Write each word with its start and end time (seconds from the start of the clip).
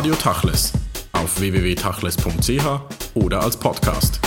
Radio 0.00 0.14
Tachles 0.14 0.72
auf 1.12 1.38
www.tachles.ch 1.38 3.16
oder 3.16 3.42
als 3.42 3.54
Podcast. 3.58 4.18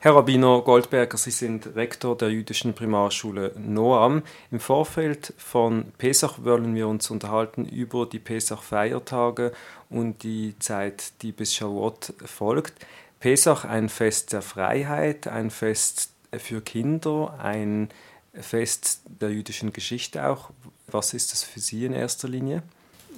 Herr 0.00 0.16
Rabbiner 0.16 0.62
Goldberger, 0.62 1.16
Sie 1.16 1.30
sind 1.30 1.76
Rektor 1.76 2.18
der 2.18 2.30
jüdischen 2.30 2.74
Primarschule 2.74 3.54
Noam. 3.56 4.24
Im 4.50 4.58
Vorfeld 4.58 5.32
von 5.38 5.92
Pesach 5.96 6.42
wollen 6.42 6.74
wir 6.74 6.88
uns 6.88 7.08
unterhalten 7.08 7.66
über 7.66 8.04
die 8.04 8.18
Pesach-Feiertage 8.18 9.52
und 9.90 10.24
die 10.24 10.58
Zeit, 10.58 11.12
die 11.22 11.30
bis 11.30 11.54
Shavuot 11.54 12.14
folgt. 12.24 12.84
Pesach 13.20 13.64
ein 13.64 13.88
Fest 13.88 14.32
der 14.32 14.42
Freiheit, 14.42 15.28
ein 15.28 15.50
Fest 15.50 16.10
für 16.36 16.62
Kinder, 16.62 17.38
ein 17.40 17.90
Fest 18.34 19.02
der 19.20 19.30
jüdischen 19.30 19.72
Geschichte 19.72 20.26
auch. 20.26 20.50
Was 20.88 21.14
ist 21.14 21.30
das 21.30 21.44
für 21.44 21.60
Sie 21.60 21.84
in 21.84 21.92
erster 21.92 22.26
Linie? 22.26 22.64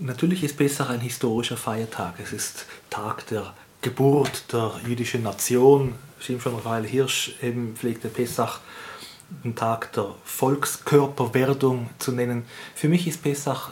Natürlich 0.01 0.43
ist 0.43 0.57
Pesach 0.57 0.89
ein 0.89 1.01
historischer 1.01 1.57
Feiertag. 1.57 2.15
Es 2.19 2.33
ist 2.33 2.67
Tag 2.89 3.27
der 3.27 3.53
Geburt 3.83 4.53
der 4.53 4.73
jüdischen 4.87 5.23
Nation. 5.23 5.95
Schimschon 6.19 6.55
Raphael 6.55 6.87
Hirsch 6.87 7.35
eben 7.43 7.77
pflegte 7.77 8.09
Pesach 8.09 8.61
den 9.45 9.55
Tag 9.55 9.93
der 9.93 10.15
Volkskörperwerdung 10.25 11.91
zu 11.99 12.13
nennen. 12.13 12.45
Für 12.75 12.89
mich 12.89 13.07
ist 13.07 13.23
Pesach 13.23 13.71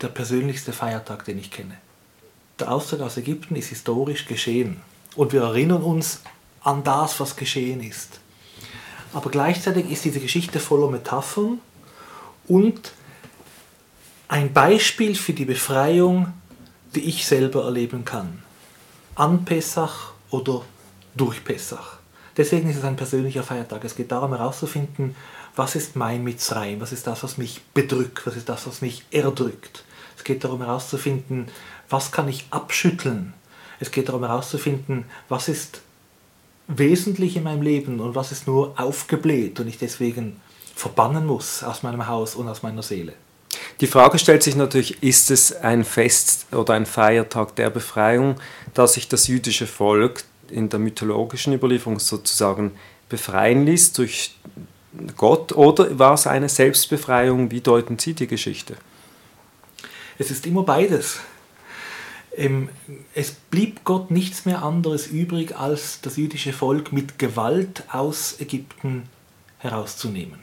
der 0.00 0.08
persönlichste 0.08 0.72
Feiertag, 0.72 1.24
den 1.24 1.38
ich 1.38 1.50
kenne. 1.50 1.76
Der 2.58 2.72
Auszug 2.72 3.00
aus 3.00 3.16
Ägypten 3.16 3.54
ist 3.54 3.68
historisch 3.68 4.26
geschehen 4.26 4.80
und 5.16 5.32
wir 5.32 5.42
erinnern 5.42 5.82
uns 5.82 6.22
an 6.62 6.82
das, 6.82 7.20
was 7.20 7.36
geschehen 7.36 7.82
ist. 7.82 8.20
Aber 9.12 9.30
gleichzeitig 9.30 9.90
ist 9.90 10.04
diese 10.04 10.20
Geschichte 10.20 10.60
voller 10.60 10.90
Metaphern 10.90 11.60
und 12.46 12.92
ein 14.28 14.52
Beispiel 14.52 15.14
für 15.14 15.32
die 15.32 15.46
Befreiung, 15.46 16.32
die 16.94 17.08
ich 17.08 17.26
selber 17.26 17.64
erleben 17.64 18.04
kann. 18.04 18.42
An 19.14 19.44
Pessach 19.44 20.12
oder 20.30 20.62
durch 21.16 21.42
Pessach. 21.42 21.98
Deswegen 22.36 22.70
ist 22.70 22.76
es 22.76 22.84
ein 22.84 22.96
persönlicher 22.96 23.42
Feiertag. 23.42 23.82
Es 23.84 23.96
geht 23.96 24.12
darum 24.12 24.34
herauszufinden, 24.34 25.16
was 25.56 25.74
ist 25.74 25.96
mein 25.96 26.22
Mitzrayim, 26.22 26.80
was 26.80 26.92
ist 26.92 27.06
das, 27.06 27.24
was 27.24 27.38
mich 27.38 27.62
bedrückt, 27.74 28.26
was 28.26 28.36
ist 28.36 28.48
das, 28.48 28.66
was 28.66 28.80
mich 28.80 29.04
erdrückt. 29.10 29.82
Es 30.16 30.22
geht 30.22 30.44
darum 30.44 30.62
herauszufinden, 30.62 31.48
was 31.88 32.12
kann 32.12 32.28
ich 32.28 32.46
abschütteln. 32.50 33.32
Es 33.80 33.90
geht 33.90 34.08
darum 34.08 34.24
herauszufinden, 34.24 35.06
was 35.28 35.48
ist 35.48 35.80
wesentlich 36.68 37.36
in 37.36 37.44
meinem 37.44 37.62
Leben 37.62 37.98
und 37.98 38.14
was 38.14 38.30
ist 38.30 38.46
nur 38.46 38.78
aufgebläht 38.78 39.58
und 39.58 39.68
ich 39.68 39.78
deswegen 39.78 40.40
verbannen 40.76 41.26
muss 41.26 41.64
aus 41.64 41.82
meinem 41.82 42.06
Haus 42.06 42.34
und 42.34 42.46
aus 42.46 42.62
meiner 42.62 42.82
Seele. 42.82 43.14
Die 43.80 43.86
Frage 43.86 44.18
stellt 44.18 44.42
sich 44.42 44.56
natürlich, 44.56 45.02
ist 45.02 45.30
es 45.30 45.52
ein 45.52 45.84
Fest 45.84 46.46
oder 46.52 46.74
ein 46.74 46.84
Feiertag 46.84 47.54
der 47.54 47.70
Befreiung, 47.70 48.40
dass 48.74 48.94
sich 48.94 49.06
das 49.08 49.28
jüdische 49.28 49.68
Volk 49.68 50.24
in 50.50 50.68
der 50.68 50.80
mythologischen 50.80 51.52
Überlieferung 51.52 52.00
sozusagen 52.00 52.72
befreien 53.08 53.64
ließ 53.64 53.92
durch 53.92 54.34
Gott 55.16 55.52
oder 55.52 55.96
war 55.98 56.14
es 56.14 56.26
eine 56.26 56.48
Selbstbefreiung? 56.48 57.50
Wie 57.50 57.60
deuten 57.60 57.98
Sie 57.98 58.14
die 58.14 58.26
Geschichte? 58.26 58.76
Es 60.18 60.32
ist 60.32 60.46
immer 60.46 60.64
beides. 60.64 61.20
Ähm, 62.36 62.70
es 63.14 63.30
blieb 63.32 63.84
Gott 63.84 64.10
nichts 64.10 64.44
mehr 64.44 64.62
anderes 64.62 65.06
übrig, 65.06 65.56
als 65.56 66.00
das 66.00 66.16
jüdische 66.16 66.52
Volk 66.52 66.92
mit 66.92 67.18
Gewalt 67.18 67.84
aus 67.92 68.40
Ägypten 68.40 69.04
herauszunehmen. 69.58 70.40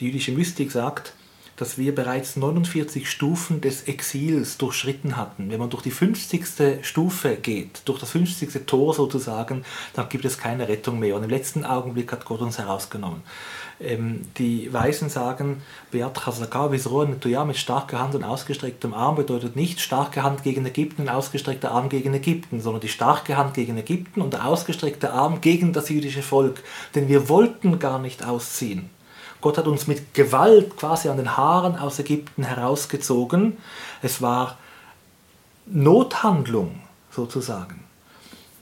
Die 0.00 0.06
jüdische 0.06 0.32
Mystik 0.32 0.70
sagt, 0.70 1.12
dass 1.56 1.78
wir 1.78 1.94
bereits 1.94 2.36
49 2.36 3.10
Stufen 3.10 3.60
des 3.60 3.84
Exils 3.84 4.58
durchschritten 4.58 5.16
hatten. 5.16 5.50
Wenn 5.50 5.58
man 5.58 5.70
durch 5.70 5.82
die 5.82 5.90
50. 5.90 6.84
Stufe 6.84 7.36
geht, 7.36 7.82
durch 7.84 8.00
das 8.00 8.10
50. 8.10 8.66
Tor 8.66 8.94
sozusagen, 8.94 9.64
dann 9.94 10.08
gibt 10.08 10.24
es 10.24 10.38
keine 10.38 10.68
Rettung 10.68 10.98
mehr. 10.98 11.16
Und 11.16 11.24
im 11.24 11.30
letzten 11.30 11.64
Augenblick 11.64 12.12
hat 12.12 12.24
Gott 12.24 12.40
uns 12.40 12.58
herausgenommen. 12.58 13.22
Ähm, 13.80 14.22
die 14.38 14.72
Weisen 14.72 15.08
sagen, 15.08 15.62
Beat 15.90 16.20
mit 17.46 17.56
starker 17.56 17.98
Hand 17.98 18.14
und 18.14 18.24
ausgestrecktem 18.24 18.94
Arm 18.94 19.16
bedeutet 19.16 19.56
nicht 19.56 19.80
starke 19.80 20.22
Hand 20.22 20.42
gegen 20.42 20.64
Ägypten 20.64 21.02
und 21.02 21.08
ausgestreckter 21.08 21.70
Arm 21.72 21.88
gegen 21.88 22.14
Ägypten, 22.14 22.60
sondern 22.60 22.80
die 22.80 22.88
starke 22.88 23.36
Hand 23.36 23.54
gegen 23.54 23.76
Ägypten 23.76 24.20
und 24.20 24.32
der 24.32 24.46
ausgestreckte 24.46 25.12
Arm 25.12 25.40
gegen 25.40 25.72
das 25.72 25.88
jüdische 25.88 26.22
Volk. 26.22 26.62
Denn 26.94 27.08
wir 27.08 27.28
wollten 27.28 27.78
gar 27.78 27.98
nicht 27.98 28.24
ausziehen. 28.24 28.90
Gott 29.42 29.58
hat 29.58 29.66
uns 29.66 29.86
mit 29.86 30.14
Gewalt 30.14 30.76
quasi 30.78 31.08
an 31.08 31.18
den 31.18 31.36
Haaren 31.36 31.76
aus 31.76 31.98
Ägypten 31.98 32.44
herausgezogen. 32.44 33.58
Es 34.00 34.22
war 34.22 34.56
Nothandlung 35.66 36.80
sozusagen. 37.10 37.84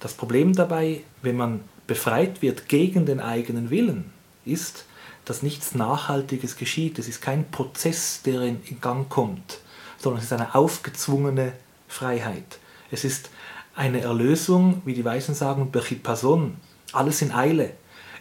Das 0.00 0.14
Problem 0.14 0.54
dabei, 0.54 1.02
wenn 1.22 1.36
man 1.36 1.60
befreit 1.86 2.42
wird 2.42 2.68
gegen 2.68 3.04
den 3.04 3.20
eigenen 3.20 3.70
Willen, 3.70 4.10
ist, 4.44 4.86
dass 5.26 5.42
nichts 5.42 5.74
Nachhaltiges 5.74 6.56
geschieht. 6.56 6.98
Es 6.98 7.08
ist 7.08 7.20
kein 7.20 7.50
Prozess, 7.50 8.22
der 8.22 8.40
in 8.42 8.80
Gang 8.80 9.08
kommt, 9.08 9.58
sondern 9.98 10.18
es 10.18 10.24
ist 10.24 10.32
eine 10.32 10.54
aufgezwungene 10.54 11.52
Freiheit. 11.88 12.58
Es 12.90 13.04
ist 13.04 13.30
eine 13.76 14.00
Erlösung, 14.00 14.80
wie 14.84 14.94
die 14.94 15.04
Weisen 15.04 15.34
sagen, 15.34 15.70
Person, 15.70 16.56
alles 16.92 17.22
in 17.22 17.32
Eile. 17.32 17.72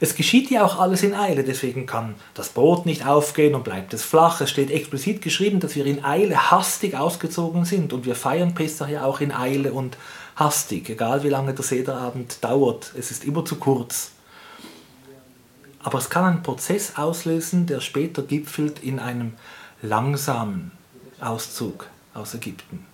Es 0.02 0.16
geschieht 0.16 0.50
ja 0.50 0.64
auch 0.64 0.80
alles 0.80 1.04
in 1.04 1.14
Eile, 1.14 1.44
deswegen 1.44 1.86
kann 1.86 2.16
das 2.34 2.50
Brot 2.50 2.86
nicht 2.86 3.06
aufgehen 3.06 3.54
und 3.54 3.66
bleibt 3.66 3.94
es 3.94 4.04
flach. 4.04 4.40
Es 4.40 4.50
steht 4.50 4.72
explizit 4.72 5.22
geschrieben, 5.22 5.60
dass 5.60 5.76
wir 5.76 5.86
in 5.86 6.06
Eile 6.06 6.52
hastig 6.52 6.96
ausgezogen 6.96 7.66
sind 7.66 7.92
und 7.92 8.06
wir 8.06 8.16
feiern 8.16 8.56
Pessach 8.56 8.88
ja 8.88 9.04
auch 9.04 9.20
in 9.20 9.34
Eile 9.34 9.74
und 9.74 9.98
hastig, 10.38 10.90
egal 10.90 11.24
wie 11.24 11.30
lange 11.30 11.54
der 11.54 11.66
Sederabend 11.66 12.42
dauert. 12.44 12.94
Es 12.98 13.12
ist 13.12 13.26
immer 13.26 13.44
zu 13.44 13.58
kurz. 13.58 14.12
Aber 15.80 15.98
es 15.98 16.10
kann 16.10 16.24
einen 16.24 16.44
Prozess 16.44 16.94
auslösen, 16.96 17.66
der 17.66 17.82
später 17.82 18.22
gipfelt 18.22 18.82
in 18.82 19.00
einem 19.00 19.34
langsamen 19.82 20.72
Auszug 21.20 21.88
aus 22.14 22.34
Ägypten. 22.34 22.86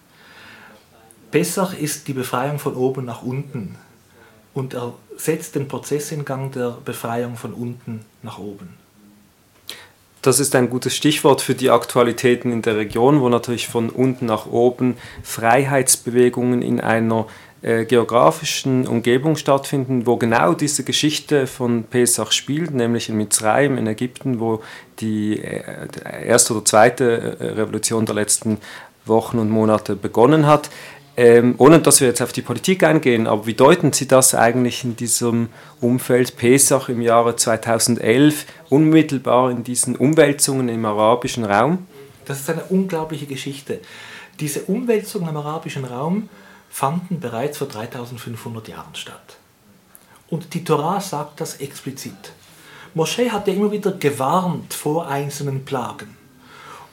Pessach 1.30 1.78
ist 1.78 2.08
die 2.08 2.14
Befreiung 2.14 2.58
von 2.58 2.76
oben 2.76 3.06
nach 3.06 3.22
unten 3.22 3.78
und 4.56 4.74
er 4.74 4.94
setzt 5.18 5.54
den 5.54 5.68
Prozess 5.68 6.12
in 6.12 6.26
Gang 6.26 6.52
der 6.52 6.78
Befreiung 6.84 7.36
von 7.36 7.54
unten 7.54 8.04
nach 8.24 8.40
oben. 8.40 8.70
Das 10.24 10.40
ist 10.40 10.56
ein 10.56 10.72
gutes 10.72 10.96
Stichwort 10.96 11.42
für 11.42 11.54
die 11.54 11.70
Aktualitäten 11.70 12.52
in 12.52 12.64
der 12.64 12.78
Region, 12.78 13.22
wo 13.22 13.30
natürlich 13.30 13.68
von 13.68 13.92
unten 13.92 14.26
nach 14.26 14.48
oben 14.48 14.98
Freiheitsbewegungen 15.22 16.64
in 16.64 16.82
einer 16.82 17.28
äh, 17.62 17.86
geografischen 17.86 18.88
Umgebung 18.88 19.36
stattfinden, 19.36 20.08
wo 20.08 20.18
genau 20.18 20.54
diese 20.54 20.84
Geschichte 20.84 21.46
von 21.46 21.84
Pesach 21.84 22.32
spielt, 22.32 22.74
nämlich 22.74 23.10
in 23.10 23.18
Mitzrayim 23.18 23.78
in 23.78 23.86
Ägypten, 23.86 24.40
wo 24.40 24.64
die 25.00 25.40
äh, 25.40 25.88
erste 26.26 26.54
oder 26.54 26.66
zweite 26.66 27.38
äh, 27.40 27.46
Revolution 27.50 28.08
der 28.08 28.16
letzten 28.16 28.58
Wochen 29.06 29.38
und 29.38 29.50
Monate 29.50 29.96
begonnen 29.96 30.48
hat. 30.48 30.70
Ähm, 31.18 31.56
ohne 31.60 31.80
dass 31.80 32.02
wir 32.02 32.10
jetzt 32.10 32.22
auf 32.22 32.34
die 32.34 32.42
Politik 32.42 32.84
eingehen, 32.84 33.26
aber 33.26 33.46
wie 33.46 33.54
deuten 33.54 33.94
Sie 33.94 34.08
das 34.08 34.36
eigentlich 34.36 34.84
in 34.84 34.98
diesem 34.98 35.48
Umfeld 35.80 36.36
Pesach 36.36 36.90
im 36.90 37.02
Jahre 37.02 37.38
2011, 37.38 38.46
unmittelbar 38.70 39.50
in 39.50 39.64
diesen 39.64 39.96
Umwälzungen 39.96 40.68
im 40.68 40.84
arabischen 40.84 41.46
Raum? 41.46 41.88
Das 42.26 42.42
ist 42.42 42.50
eine 42.50 42.66
unglaubliche 42.66 43.28
Geschichte. 43.28 43.80
Diese 44.42 44.64
Umwälzungen 44.64 45.30
im 45.30 45.38
arabischen 45.38 45.86
Raum 45.86 46.28
fanden 46.70 47.22
bereits 47.22 47.60
vor 47.60 47.68
3500 47.68 48.68
Jahren 48.68 48.96
statt. 48.96 49.38
Und 50.28 50.54
die 50.54 50.66
Torah 50.66 51.00
sagt 51.00 51.40
das 51.40 51.58
explizit. 51.58 52.34
Moschee 52.94 53.30
hatte 53.30 53.52
immer 53.52 53.72
wieder 53.72 53.92
gewarnt 53.92 54.74
vor 54.74 55.08
einzelnen 55.08 55.64
Plagen. 55.64 56.18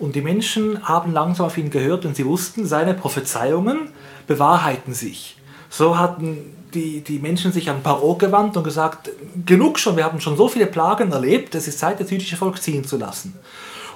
Und 0.03 0.17
die 0.17 0.21
Menschen 0.21 0.89
haben 0.89 1.13
langsam 1.13 1.47
auf 1.47 1.57
ihn 1.57 1.71
gehört 1.71 2.05
und 2.05 2.17
sie 2.17 2.27
wussten, 2.27 2.67
seine 2.67 2.93
Prophezeiungen 2.93 3.91
bewahrheiten 4.27 4.95
sich. 4.95 5.37
So 5.71 5.97
hatten 5.97 6.57
die, 6.75 7.03
die 7.03 7.21
Menschen 7.21 7.53
sich 7.53 7.71
an 7.71 7.85
Paro 7.85 8.17
gewandt 8.17 8.57
und 8.57 8.65
gesagt, 8.65 9.11
genug 9.47 9.79
schon, 9.79 9.97
wir 9.97 10.03
haben 10.03 10.21
schon 10.21 10.37
so 10.37 10.49
viele 10.49 10.67
Plagen 10.67 11.13
erlebt, 11.13 11.55
es 11.55 11.69
ist 11.69 11.79
Zeit, 11.79 12.01
das 12.01 12.11
jüdische 12.11 12.37
Volk 12.37 12.61
ziehen 12.61 12.83
zu 12.83 12.97
lassen. 12.97 13.39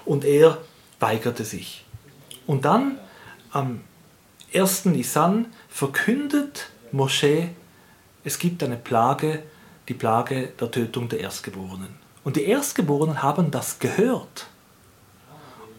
Und 0.05 0.25
er 0.25 0.59
weigerte 1.01 1.45
sich. 1.45 1.85
Und 2.47 2.65
dann 2.65 2.99
am 3.51 3.81
1. 4.55 4.85
Nisan 4.85 5.47
verkündet 5.69 6.71
Moschee, 6.93 7.49
es 8.23 8.39
gibt 8.39 8.63
eine 8.63 8.77
Plage, 8.77 9.43
die 9.89 9.95
Plage 9.95 10.51
der 10.61 10.71
Tötung 10.71 11.09
der 11.09 11.19
Erstgeborenen. 11.19 11.97
Und 12.23 12.37
die 12.37 12.45
Erstgeborenen 12.45 13.25
haben 13.25 13.51
das 13.51 13.81
gehört. 13.81 14.47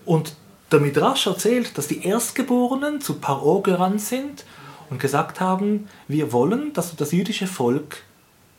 Und 0.08 0.38
der 0.72 0.80
Midrash 0.80 1.28
erzählt, 1.28 1.78
dass 1.78 1.90
die 1.90 2.06
Erstgeborenen 2.06 3.02
zu 3.02 3.16
Paro 3.16 3.60
gerannt 3.62 4.00
sind 4.00 4.46
und 4.90 5.02
gesagt 5.02 5.42
haben, 5.42 5.90
wir 6.08 6.32
wollen, 6.32 6.72
dass 6.72 6.92
du 6.92 6.96
das 6.96 7.12
jüdische 7.12 7.46
Volk 7.46 8.04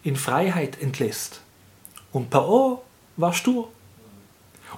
in 0.02 0.14
Freiheit 0.14 0.80
entlässt. 0.82 1.40
Und 2.12 2.28
Paro 2.28 2.84
war 3.16 3.32
stur. 3.32 3.68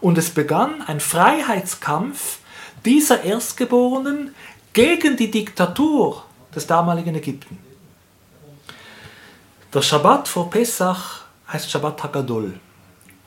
Und 0.00 0.16
es 0.16 0.30
begann 0.30 0.80
ein 0.82 1.00
Freiheitskampf, 1.00 2.38
dieser 2.84 3.24
Erstgeborenen 3.24 4.32
gegen 4.72 5.16
die 5.16 5.32
Diktatur 5.32 6.24
des 6.54 6.68
damaligen 6.68 7.16
Ägypten. 7.16 7.58
Der 9.74 9.82
Schabbat 9.82 10.28
vor 10.28 10.48
Pessach 10.50 11.24
heißt 11.52 11.68
Shabbat 11.68 12.04
Hagadol. 12.04 12.60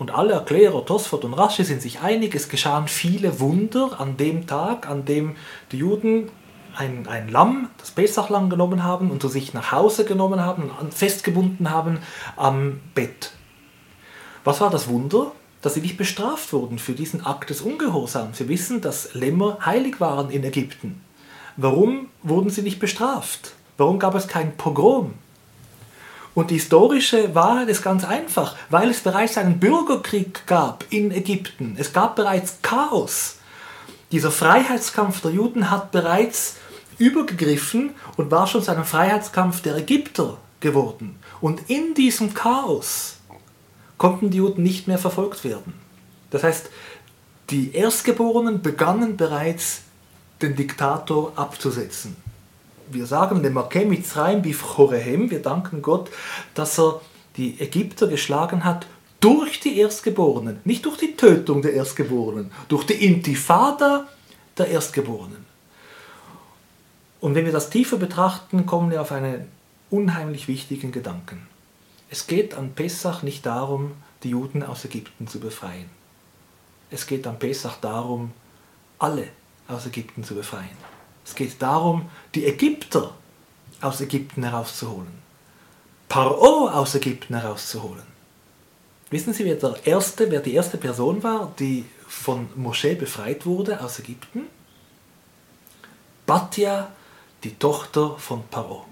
Und 0.03 0.11
alle 0.11 0.33
Erklärer, 0.33 0.85
Tosfot 0.85 1.23
und 1.23 1.33
Rashi 1.33 1.63
sind 1.63 1.81
sich 1.81 2.01
einig, 2.01 2.35
es 2.35 2.49
geschahen 2.49 2.89
viele 2.89 3.39
Wunder 3.39 4.01
an 4.01 4.17
dem 4.17 4.47
Tag, 4.47 4.89
an 4.89 5.05
dem 5.05 5.37
die 5.71 5.77
Juden 5.77 6.29
ein, 6.75 7.07
ein 7.07 7.29
Lamm, 7.29 7.69
das 7.77 7.91
Pesachlamm 7.91 8.49
genommen 8.49 8.83
haben 8.83 9.11
und 9.11 9.21
zu 9.21 9.29
sich 9.29 9.53
nach 9.53 9.71
Hause 9.71 10.03
genommen 10.03 10.41
haben 10.41 10.69
und 10.81 10.93
festgebunden 10.93 11.71
haben 11.71 11.99
am 12.35 12.81
Bett. 12.93 13.31
Was 14.43 14.59
war 14.59 14.69
das 14.69 14.89
Wunder? 14.89 15.31
Dass 15.61 15.75
sie 15.75 15.81
nicht 15.81 15.95
bestraft 15.95 16.51
wurden 16.51 16.79
für 16.79 16.91
diesen 16.91 17.25
Akt 17.25 17.49
des 17.49 17.61
Ungehorsams. 17.61 18.37
Wir 18.41 18.49
wissen, 18.49 18.81
dass 18.81 19.13
Lämmer 19.13 19.59
heilig 19.65 20.01
waren 20.01 20.29
in 20.31 20.43
Ägypten. 20.43 20.99
Warum 21.55 22.09
wurden 22.23 22.49
sie 22.49 22.61
nicht 22.61 22.79
bestraft? 22.79 23.53
Warum 23.77 23.99
gab 23.99 24.15
es 24.15 24.27
kein 24.27 24.57
Pogrom? 24.57 25.13
Und 26.35 26.49
die 26.49 26.55
historische 26.55 27.35
Wahrheit 27.35 27.69
ist 27.69 27.83
ganz 27.83 28.03
einfach, 28.03 28.55
weil 28.69 28.89
es 28.89 29.01
bereits 29.01 29.37
einen 29.37 29.59
Bürgerkrieg 29.59 30.47
gab 30.47 30.85
in 30.89 31.11
Ägypten. 31.11 31.75
Es 31.77 31.93
gab 31.93 32.15
bereits 32.15 32.57
Chaos. 32.61 33.37
Dieser 34.11 34.31
Freiheitskampf 34.31 35.21
der 35.21 35.31
Juden 35.31 35.69
hat 35.69 35.91
bereits 35.91 36.55
übergegriffen 36.97 37.91
und 38.17 38.31
war 38.31 38.47
schon 38.47 38.63
zu 38.63 38.71
einem 38.71 38.85
Freiheitskampf 38.85 39.61
der 39.61 39.75
Ägypter 39.77 40.37
geworden. 40.59 41.17
Und 41.39 41.69
in 41.69 41.93
diesem 41.93 42.33
Chaos 42.33 43.17
konnten 43.97 44.31
die 44.31 44.37
Juden 44.37 44.63
nicht 44.63 44.87
mehr 44.87 44.97
verfolgt 44.97 45.43
werden. 45.43 45.73
Das 46.31 46.43
heißt, 46.43 46.69
die 47.51 47.75
Erstgeborenen 47.75 48.61
begannen 48.61 49.17
bereits 49.17 49.81
den 50.41 50.55
Diktator 50.55 51.33
abzusetzen 51.35 52.22
wir 52.93 53.05
sagen 53.05 53.41
wir 55.29 55.41
danken 55.41 55.81
Gott, 55.81 56.09
dass 56.53 56.79
er 56.79 57.01
die 57.37 57.59
Ägypter 57.59 58.07
geschlagen 58.07 58.63
hat 58.63 58.87
durch 59.19 59.59
die 59.59 59.77
Erstgeborenen, 59.79 60.59
nicht 60.65 60.85
durch 60.85 60.97
die 60.97 61.15
Tötung 61.15 61.61
der 61.61 61.73
Erstgeborenen, 61.73 62.51
durch 62.67 62.85
die 62.85 63.05
Intifada 63.05 64.07
der 64.57 64.67
Erstgeborenen. 64.67 65.45
Und 67.21 67.35
wenn 67.35 67.45
wir 67.45 67.53
das 67.53 67.69
tiefer 67.69 67.97
betrachten, 67.97 68.65
kommen 68.65 68.91
wir 68.91 69.01
auf 69.01 69.13
einen 69.13 69.47
unheimlich 69.89 70.47
wichtigen 70.47 70.91
Gedanken. 70.91 71.47
Es 72.09 72.27
geht 72.27 72.53
an 72.53 72.73
Pessach 72.73 73.23
nicht 73.23 73.45
darum, 73.45 73.93
die 74.23 74.29
Juden 74.29 74.61
aus 74.61 74.83
Ägypten 74.83 75.27
zu 75.27 75.39
befreien. 75.39 75.89
Es 76.91 77.07
geht 77.07 77.25
an 77.25 77.39
Pessach 77.39 77.77
darum, 77.79 78.31
alle 78.99 79.27
aus 79.67 79.85
Ägypten 79.85 80.23
zu 80.23 80.35
befreien. 80.35 80.92
Es 81.25 81.35
geht 81.35 81.61
darum, 81.61 82.09
die 82.35 82.45
Ägypter 82.45 83.13
aus 83.81 84.01
Ägypten 84.01 84.43
herauszuholen. 84.43 85.21
Paro 86.09 86.69
aus 86.69 86.95
Ägypten 86.95 87.35
herauszuholen. 87.35 88.03
Wissen 89.09 89.33
Sie, 89.33 89.45
wer, 89.45 89.55
der 89.55 89.75
erste, 89.85 90.29
wer 90.31 90.39
die 90.39 90.53
erste 90.53 90.77
Person 90.77 91.21
war, 91.23 91.53
die 91.59 91.85
von 92.07 92.49
Moschee 92.55 92.95
befreit 92.95 93.45
wurde 93.45 93.79
aus 93.81 93.99
Ägypten? 93.99 94.47
Batja, 96.25 96.91
die 97.43 97.55
Tochter 97.55 98.17
von 98.17 98.43
Paro. 98.47 98.85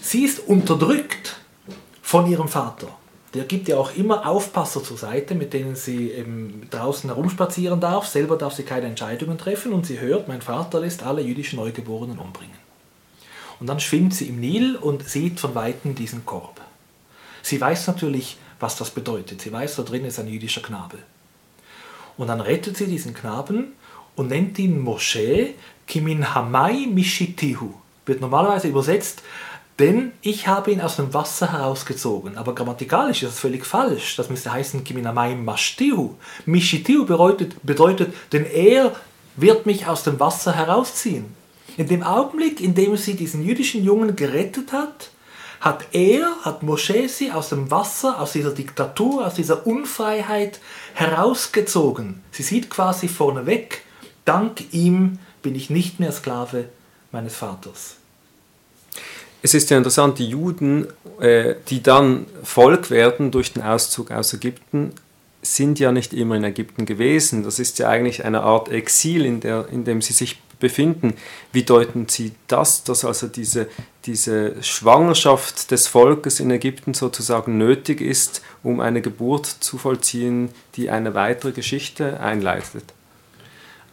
Sie 0.00 0.24
ist 0.24 0.40
unterdrückt 0.40 1.36
von 2.02 2.26
ihrem 2.30 2.48
Vater 2.48 2.88
der 3.36 3.44
gibt 3.44 3.68
ja 3.68 3.76
auch 3.76 3.94
immer 3.94 4.26
Aufpasser 4.26 4.82
zur 4.82 4.96
Seite, 4.96 5.34
mit 5.34 5.52
denen 5.52 5.76
sie 5.76 6.10
eben 6.10 6.68
draußen 6.70 7.10
herumspazieren 7.10 7.80
darf. 7.80 8.06
Selber 8.06 8.36
darf 8.36 8.54
sie 8.54 8.62
keine 8.62 8.86
Entscheidungen 8.86 9.38
treffen 9.38 9.72
und 9.72 9.86
sie 9.86 10.00
hört, 10.00 10.26
mein 10.26 10.42
Vater 10.42 10.80
lässt 10.80 11.02
alle 11.02 11.22
jüdischen 11.22 11.58
Neugeborenen 11.58 12.18
umbringen. 12.18 12.56
Und 13.60 13.68
dann 13.68 13.80
schwimmt 13.80 14.14
sie 14.14 14.28
im 14.28 14.40
Nil 14.40 14.76
und 14.76 15.08
sieht 15.08 15.38
von 15.38 15.54
weitem 15.54 15.94
diesen 15.94 16.26
Korb. 16.26 16.60
Sie 17.42 17.60
weiß 17.60 17.86
natürlich, 17.86 18.38
was 18.58 18.76
das 18.76 18.90
bedeutet. 18.90 19.40
Sie 19.40 19.52
weiß, 19.52 19.76
da 19.76 19.82
drin 19.82 20.04
ist 20.04 20.18
ein 20.18 20.28
jüdischer 20.28 20.62
Knabe. 20.62 20.98
Und 22.16 22.28
dann 22.28 22.40
rettet 22.40 22.76
sie 22.76 22.86
diesen 22.86 23.14
Knaben 23.14 23.74
und 24.14 24.28
nennt 24.28 24.58
ihn 24.58 24.80
Moshe 24.80 25.50
Kimin 25.86 26.34
Hamai 26.34 26.86
Mishitihu. 26.86 27.74
Wird 28.06 28.20
normalerweise 28.20 28.68
übersetzt 28.68 29.22
denn 29.78 30.12
ich 30.22 30.48
habe 30.48 30.70
ihn 30.70 30.80
aus 30.80 30.96
dem 30.96 31.12
Wasser 31.12 31.52
herausgezogen. 31.52 32.38
Aber 32.38 32.54
grammatikalisch 32.54 33.22
ist 33.22 33.32
das 33.32 33.40
völlig 33.40 33.66
falsch. 33.66 34.16
Das 34.16 34.30
müsste 34.30 34.52
heißen 34.52 34.84
Kiminamaim 34.84 35.44
Mashtihu. 35.44 36.14
Mishitihu 36.46 37.04
bedeutet, 37.04 37.56
bedeutet, 37.62 38.14
denn 38.32 38.46
er 38.46 38.94
wird 39.36 39.66
mich 39.66 39.86
aus 39.86 40.02
dem 40.02 40.18
Wasser 40.18 40.54
herausziehen. 40.54 41.26
In 41.76 41.88
dem 41.88 42.02
Augenblick, 42.02 42.60
in 42.60 42.74
dem 42.74 42.96
sie 42.96 43.14
diesen 43.14 43.44
jüdischen 43.44 43.84
Jungen 43.84 44.16
gerettet 44.16 44.72
hat, 44.72 45.10
hat 45.60 45.86
er, 45.92 46.30
hat 46.42 46.62
Moshe 46.62 47.08
sie 47.08 47.32
aus 47.32 47.50
dem 47.50 47.70
Wasser, 47.70 48.20
aus 48.20 48.32
dieser 48.32 48.52
Diktatur, 48.52 49.26
aus 49.26 49.34
dieser 49.34 49.66
Unfreiheit 49.66 50.60
herausgezogen. 50.94 52.22
Sie 52.30 52.42
sieht 52.42 52.70
quasi 52.70 53.08
vorneweg, 53.08 53.82
dank 54.24 54.72
ihm 54.72 55.18
bin 55.42 55.54
ich 55.54 55.68
nicht 55.68 56.00
mehr 56.00 56.12
Sklave 56.12 56.68
meines 57.10 57.36
Vaters 57.36 57.96
es 59.42 59.54
ist 59.54 59.70
ja 59.70 59.76
interessant, 59.76 60.18
die 60.18 60.28
Juden, 60.28 60.86
äh, 61.20 61.54
die 61.68 61.82
dann 61.82 62.26
Volk 62.42 62.90
werden 62.90 63.30
durch 63.30 63.52
den 63.52 63.62
Auszug 63.62 64.10
aus 64.10 64.32
Ägypten, 64.32 64.92
sind 65.42 65.78
ja 65.78 65.92
nicht 65.92 66.12
immer 66.12 66.34
in 66.34 66.44
Ägypten 66.44 66.86
gewesen. 66.86 67.44
Das 67.44 67.58
ist 67.58 67.78
ja 67.78 67.88
eigentlich 67.88 68.24
eine 68.24 68.42
Art 68.42 68.68
Exil, 68.68 69.24
in, 69.24 69.40
der, 69.40 69.68
in 69.70 69.84
dem 69.84 70.02
sie 70.02 70.12
sich 70.12 70.40
befinden. 70.58 71.14
Wie 71.52 71.62
deuten 71.62 72.08
Sie 72.08 72.32
das, 72.48 72.84
dass 72.84 73.04
also 73.04 73.28
diese, 73.28 73.68
diese 74.06 74.62
Schwangerschaft 74.62 75.70
des 75.70 75.86
Volkes 75.86 76.40
in 76.40 76.50
Ägypten 76.50 76.94
sozusagen 76.94 77.58
nötig 77.58 78.00
ist, 78.00 78.42
um 78.62 78.80
eine 78.80 79.02
Geburt 79.02 79.46
zu 79.46 79.78
vollziehen, 79.78 80.50
die 80.76 80.90
eine 80.90 81.14
weitere 81.14 81.52
Geschichte 81.52 82.20
einleitet? 82.20 82.84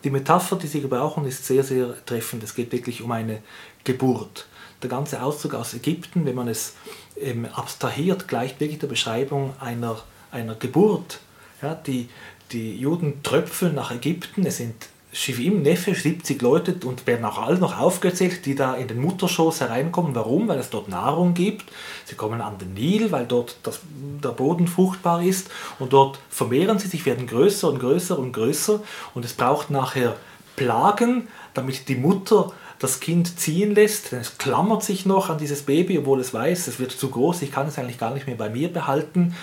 Die 0.04 0.10
Metapher, 0.10 0.56
die 0.58 0.68
Sie 0.68 0.82
gebrauchen, 0.82 1.26
ist 1.26 1.46
sehr, 1.46 1.64
sehr 1.64 1.94
treffend. 2.06 2.44
Es 2.44 2.56
geht 2.56 2.72
wirklich 2.72 3.02
um 3.02 3.12
eine 3.12 3.42
Geburt 3.84 4.48
der 4.84 4.90
ganze 4.90 5.22
Auszug 5.22 5.56
aus 5.56 5.74
Ägypten, 5.74 6.26
wenn 6.26 6.36
man 6.36 6.48
es 6.48 6.76
ähm, 7.20 7.48
abstrahiert, 7.54 8.28
gleicht 8.28 8.60
wirklich 8.60 8.80
der 8.80 8.88
Beschreibung 8.88 9.54
einer, 9.60 10.00
einer 10.32 10.56
Geburt. 10.56 11.20
Ja, 11.62 11.76
die, 11.76 12.10
die 12.52 12.78
Juden 12.78 13.24
tröpfeln 13.24 13.76
nach 13.76 13.92
Ägypten, 13.92 14.46
es 14.46 14.58
sind 14.58 14.76
Shivim, 15.14 15.62
Nefesh, 15.62 16.02
70 16.02 16.42
Leute 16.42 16.76
und 16.86 17.06
werden 17.06 17.24
auch 17.24 17.38
alle 17.38 17.60
noch 17.60 17.80
aufgezählt, 17.80 18.48
die 18.48 18.56
da 18.56 18.74
in 18.74 18.88
den 18.88 19.00
Mutterschoß 19.00 19.62
hereinkommen. 19.62 20.16
Warum? 20.16 20.48
Weil 20.48 20.58
es 20.58 20.72
dort 20.72 20.90
Nahrung 20.90 21.36
gibt. 21.36 21.66
Sie 22.06 22.16
kommen 22.16 22.42
an 22.42 22.58
den 22.58 22.74
Nil, 22.74 23.12
weil 23.12 23.28
dort 23.28 23.58
das, 23.62 23.82
der 24.24 24.30
Boden 24.30 24.68
fruchtbar 24.68 25.22
ist 25.22 25.52
und 25.78 25.94
dort 25.94 26.20
vermehren 26.30 26.80
sie 26.80 26.88
sich, 26.88 27.06
werden 27.06 27.28
größer 27.28 27.70
und 27.70 27.80
größer 27.80 28.18
und 28.18 28.34
größer 28.34 28.82
und 29.14 29.24
es 29.24 29.34
braucht 29.34 29.70
nachher 29.70 30.16
Plagen, 30.56 31.28
damit 31.54 31.88
die 31.90 31.96
Mutter 31.96 32.52
das 32.84 33.00
Kind 33.00 33.40
ziehen 33.40 33.74
lässt, 33.74 34.12
denn 34.12 34.20
es 34.20 34.38
klammert 34.38 34.84
sich 34.84 35.06
noch 35.06 35.30
an 35.30 35.38
dieses 35.38 35.62
Baby, 35.62 35.98
obwohl 36.00 36.20
es 36.20 36.34
weiß, 36.34 36.68
es 36.68 36.80
wird 36.80 36.92
zu 36.92 37.10
groß, 37.10 37.42
ich 37.42 37.52
kann 37.52 37.68
es 37.68 37.80
eigentlich 37.80 37.98
gar 37.98 38.14
nicht 38.14 38.28
mehr 38.28 38.36
bei 38.36 38.50
mir 38.50 38.72
behalten. 38.72 39.36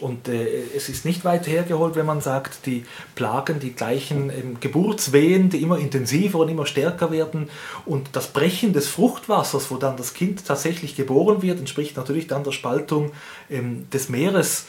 Und 0.00 0.28
äh, 0.28 0.62
es 0.76 0.88
ist 0.88 1.04
nicht 1.04 1.24
weit 1.24 1.46
hergeholt, 1.46 1.94
wenn 1.94 2.06
man 2.06 2.20
sagt, 2.20 2.66
die 2.66 2.84
Plagen, 3.14 3.60
die 3.60 3.72
gleichen 3.72 4.30
ähm, 4.30 4.58
Geburtswehen, 4.60 5.48
die 5.48 5.62
immer 5.62 5.78
intensiver 5.78 6.40
und 6.40 6.48
immer 6.48 6.66
stärker 6.66 7.12
werden. 7.12 7.48
Und 7.86 8.08
das 8.12 8.28
Brechen 8.28 8.72
des 8.72 8.88
Fruchtwassers, 8.88 9.70
wo 9.70 9.76
dann 9.76 9.96
das 9.96 10.14
Kind 10.14 10.44
tatsächlich 10.44 10.96
geboren 10.96 11.40
wird, 11.42 11.60
entspricht 11.60 11.96
natürlich 11.96 12.26
dann 12.26 12.42
der 12.42 12.52
Spaltung 12.52 13.12
ähm, 13.48 13.88
des 13.90 14.08
Meeres. 14.08 14.66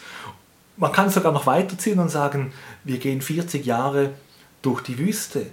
Man 0.77 0.91
kann 0.91 1.09
sogar 1.09 1.31
noch 1.31 1.47
weiterziehen 1.47 1.99
und 1.99 2.09
sagen, 2.09 2.53
wir 2.83 2.99
gehen 2.99 3.21
40 3.21 3.65
Jahre 3.65 4.11
durch 4.61 4.81
die 4.81 4.99
Wüste, 4.99 5.47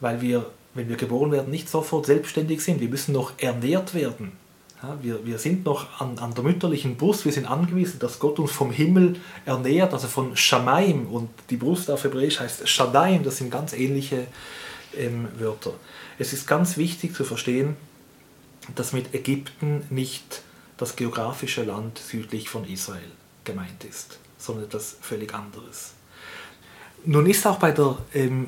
weil 0.00 0.20
wir 0.20 0.46
wenn 0.78 0.88
wir 0.88 0.96
geboren 0.96 1.32
werden, 1.32 1.50
nicht 1.50 1.68
sofort 1.68 2.06
selbstständig 2.06 2.62
sind. 2.62 2.80
Wir 2.80 2.88
müssen 2.88 3.12
noch 3.12 3.32
ernährt 3.38 3.94
werden. 3.94 4.32
Ja, 4.80 4.96
wir, 5.02 5.26
wir 5.26 5.38
sind 5.38 5.64
noch 5.64 6.00
an, 6.00 6.18
an 6.18 6.34
der 6.34 6.44
mütterlichen 6.44 6.96
Brust, 6.96 7.24
wir 7.24 7.32
sind 7.32 7.46
angewiesen, 7.46 7.98
dass 7.98 8.20
Gott 8.20 8.38
uns 8.38 8.52
vom 8.52 8.70
Himmel 8.70 9.16
ernährt, 9.44 9.92
also 9.92 10.06
von 10.06 10.36
Shamaim 10.36 11.08
und 11.08 11.30
die 11.50 11.56
Brust 11.56 11.90
auf 11.90 12.04
Hebräisch 12.04 12.38
heißt 12.38 12.68
Shadaim, 12.68 13.24
das 13.24 13.38
sind 13.38 13.50
ganz 13.50 13.72
ähnliche 13.72 14.28
ähm, 14.96 15.26
Wörter. 15.36 15.72
Es 16.20 16.32
ist 16.32 16.46
ganz 16.46 16.76
wichtig 16.76 17.12
zu 17.12 17.24
verstehen, 17.24 17.76
dass 18.76 18.92
mit 18.92 19.14
Ägypten 19.14 19.84
nicht 19.90 20.42
das 20.76 20.94
geografische 20.94 21.64
Land 21.64 21.98
südlich 21.98 22.48
von 22.48 22.64
Israel 22.64 23.10
gemeint 23.42 23.82
ist, 23.82 24.20
sondern 24.38 24.66
etwas 24.66 24.96
völlig 25.00 25.34
anderes. 25.34 25.94
Nun 27.04 27.26
ist 27.26 27.44
auch 27.48 27.58
bei 27.58 27.72
der 27.72 27.98
ähm, 28.14 28.46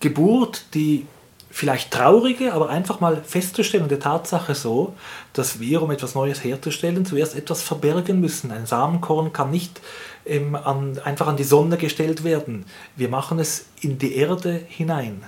Geburt, 0.00 0.66
die 0.74 1.06
vielleicht 1.50 1.90
traurige, 1.90 2.52
aber 2.52 2.68
einfach 2.68 3.00
mal 3.00 3.22
festzustellende 3.24 3.98
Tatsache 3.98 4.54
so, 4.54 4.94
dass 5.32 5.58
wir, 5.58 5.80
um 5.80 5.90
etwas 5.90 6.14
Neues 6.14 6.44
herzustellen, 6.44 7.06
zuerst 7.06 7.34
etwas 7.34 7.62
verbergen 7.62 8.20
müssen. 8.20 8.50
Ein 8.52 8.66
Samenkorn 8.66 9.32
kann 9.32 9.50
nicht 9.50 9.80
ähm, 10.26 10.54
an, 10.54 10.98
einfach 10.98 11.28
an 11.28 11.38
die 11.38 11.44
Sonne 11.44 11.78
gestellt 11.78 12.24
werden. 12.24 12.66
Wir 12.94 13.08
machen 13.08 13.38
es 13.38 13.66
in 13.80 13.96
die 13.98 14.16
Erde 14.16 14.60
hinein. 14.68 15.22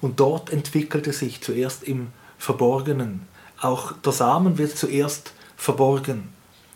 Und 0.00 0.20
dort 0.20 0.50
entwickelt 0.50 1.08
es 1.08 1.18
sich 1.18 1.40
zuerst 1.40 1.82
im 1.82 2.12
Verborgenen. 2.38 3.26
Auch 3.60 3.92
der 3.92 4.12
Samen 4.12 4.58
wird 4.58 4.76
zuerst 4.76 5.32
verborgen. 5.56 6.28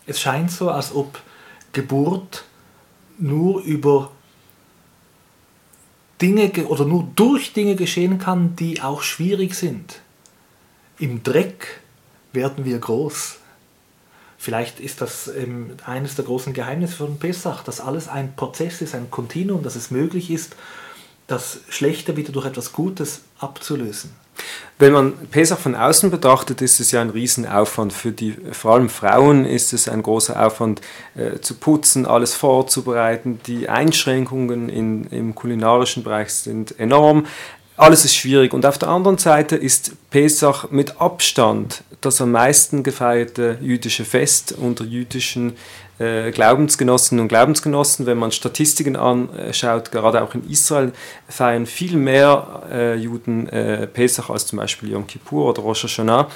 Es 0.05 0.19
scheint 0.19 0.51
so, 0.51 0.69
als 0.69 0.93
ob 0.93 1.19
Geburt 1.71 2.43
nur 3.17 3.61
über 3.61 4.11
Dinge 6.21 6.51
oder 6.67 6.85
nur 6.85 7.07
durch 7.15 7.53
Dinge 7.53 7.75
geschehen 7.75 8.17
kann, 8.17 8.55
die 8.55 8.81
auch 8.81 9.01
schwierig 9.01 9.55
sind. 9.55 10.01
Im 10.99 11.23
Dreck 11.23 11.81
werden 12.33 12.65
wir 12.65 12.79
groß. 12.79 13.37
Vielleicht 14.37 14.79
ist 14.79 15.01
das 15.01 15.27
ähm, 15.27 15.71
eines 15.85 16.15
der 16.15 16.25
großen 16.25 16.53
Geheimnisse 16.53 16.95
von 16.95 17.19
Pesach, 17.19 17.63
dass 17.63 17.81
alles 17.81 18.07
ein 18.07 18.35
Prozess 18.35 18.81
ist, 18.81 18.95
ein 18.95 19.11
Kontinuum, 19.11 19.63
dass 19.63 19.75
es 19.75 19.91
möglich 19.91 20.31
ist, 20.31 20.55
das 21.27 21.59
Schlechte 21.69 22.15
wieder 22.17 22.31
durch 22.31 22.45
etwas 22.45 22.71
Gutes 22.71 23.21
abzulösen. 23.39 24.11
Wenn 24.79 24.93
man 24.93 25.13
Pesach 25.31 25.57
von 25.57 25.75
außen 25.75 26.11
betrachtet, 26.11 26.61
ist 26.61 26.79
es 26.79 26.91
ja 26.91 27.01
ein 27.01 27.09
Riesenaufwand. 27.09 27.93
Für 27.93 28.11
die, 28.11 28.35
vor 28.51 28.75
allem 28.75 28.89
Frauen 28.89 29.45
ist 29.45 29.73
es 29.73 29.89
ein 29.89 30.03
großer 30.03 30.45
Aufwand 30.45 30.81
äh, 31.15 31.39
zu 31.39 31.55
putzen, 31.55 32.05
alles 32.05 32.35
vorzubereiten. 32.35 33.39
Die 33.47 33.69
Einschränkungen 33.69 34.69
in, 34.69 35.05
im 35.05 35.33
kulinarischen 35.33 36.03
Bereich 36.03 36.29
sind 36.29 36.79
enorm. 36.79 37.25
Alles 37.75 38.05
ist 38.05 38.15
schwierig. 38.15 38.53
Und 38.53 38.65
auf 38.65 38.77
der 38.77 38.89
anderen 38.89 39.17
Seite 39.17 39.55
ist 39.55 39.93
Pesach 40.11 40.69
mit 40.69 41.01
Abstand 41.01 41.83
das 42.01 42.21
am 42.21 42.31
meisten 42.31 42.83
gefeierte 42.83 43.57
jüdische 43.61 44.05
Fest 44.05 44.53
unter 44.53 44.83
jüdischen 44.83 45.53
Glaubensgenossinnen 45.99 47.23
und 47.23 47.27
Glaubensgenossen, 47.27 48.05
wenn 48.05 48.19
man 48.19 48.31
Statistiken 48.31 48.95
anschaut, 48.95 49.91
gerade 49.91 50.21
auch 50.21 50.35
in 50.35 50.47
Israel 50.47 50.91
feiern 51.27 51.65
viel 51.65 51.97
mehr 51.97 52.63
äh, 52.71 52.95
Juden 52.95 53.49
äh, 53.49 53.87
Pesach 53.87 54.29
als 54.29 54.45
zum 54.45 54.59
Beispiel 54.59 54.91
Yom 54.91 55.07
Kippur 55.07 55.49
oder 55.49 55.63
Rosh 55.63 55.83
Hashanah. 55.83 56.29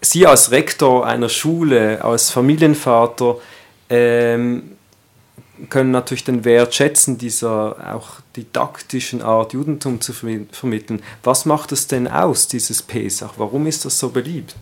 Sie 0.00 0.26
als 0.26 0.50
Rektor 0.50 1.06
einer 1.06 1.28
Schule, 1.28 2.02
als 2.02 2.30
Familienvater, 2.30 3.36
ähm, 3.90 4.76
können 5.68 5.90
natürlich 5.90 6.24
den 6.24 6.44
Wert 6.44 6.74
schätzen, 6.74 7.18
dieser 7.18 7.94
auch 7.94 8.20
didaktischen 8.34 9.20
Art, 9.20 9.52
Judentum 9.52 10.00
zu 10.00 10.12
vermitteln. 10.12 11.02
Was 11.22 11.44
macht 11.44 11.72
es 11.72 11.86
denn 11.86 12.08
aus, 12.08 12.48
dieses 12.48 12.82
Pesach? 12.82 13.34
Warum 13.36 13.66
ist 13.66 13.84
das 13.84 13.98
so 13.98 14.08
beliebt? 14.08 14.56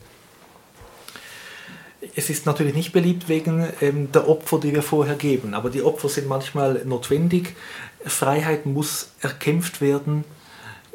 Es 2.18 2.30
ist 2.30 2.46
natürlich 2.46 2.74
nicht 2.74 2.90
beliebt 2.90 3.28
wegen 3.28 3.68
ähm, 3.80 4.10
der 4.10 4.28
Opfer, 4.28 4.58
die 4.58 4.74
wir 4.74 4.82
vorher 4.82 5.14
geben, 5.14 5.54
aber 5.54 5.70
die 5.70 5.84
Opfer 5.84 6.08
sind 6.08 6.26
manchmal 6.26 6.82
notwendig. 6.84 7.54
Freiheit 8.04 8.66
muss 8.66 9.12
erkämpft 9.20 9.80
werden 9.80 10.24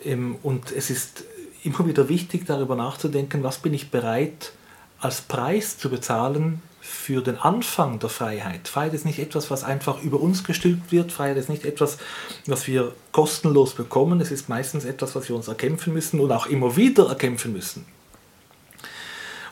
ähm, 0.03 0.35
und 0.43 0.73
es 0.73 0.89
ist 0.89 1.23
immer 1.63 1.87
wieder 1.87 2.09
wichtig, 2.09 2.45
darüber 2.45 2.75
nachzudenken, 2.75 3.41
was 3.41 3.59
bin 3.59 3.73
ich 3.73 3.89
bereit 3.89 4.51
als 4.99 5.21
Preis 5.21 5.77
zu 5.77 5.89
bezahlen 5.89 6.61
für 6.81 7.21
den 7.21 7.37
Anfang 7.37 7.99
der 7.99 8.09
Freiheit. 8.09 8.67
Freiheit 8.67 8.93
ist 8.93 9.05
nicht 9.05 9.19
etwas, 9.19 9.49
was 9.49 9.63
einfach 9.63 10.03
über 10.03 10.19
uns 10.19 10.43
gestülpt 10.43 10.91
wird. 10.91 11.13
Freiheit 11.13 11.37
ist 11.37 11.47
nicht 11.47 11.63
etwas, 11.63 11.99
was 12.47 12.67
wir 12.67 12.91
kostenlos 13.13 13.75
bekommen. 13.75 14.19
Es 14.19 14.31
ist 14.31 14.49
meistens 14.49 14.83
etwas, 14.83 15.15
was 15.15 15.29
wir 15.29 15.37
uns 15.37 15.47
erkämpfen 15.47 15.93
müssen 15.93 16.19
und 16.19 16.33
auch 16.33 16.47
immer 16.47 16.75
wieder 16.75 17.07
erkämpfen 17.07 17.53
müssen. 17.53 17.85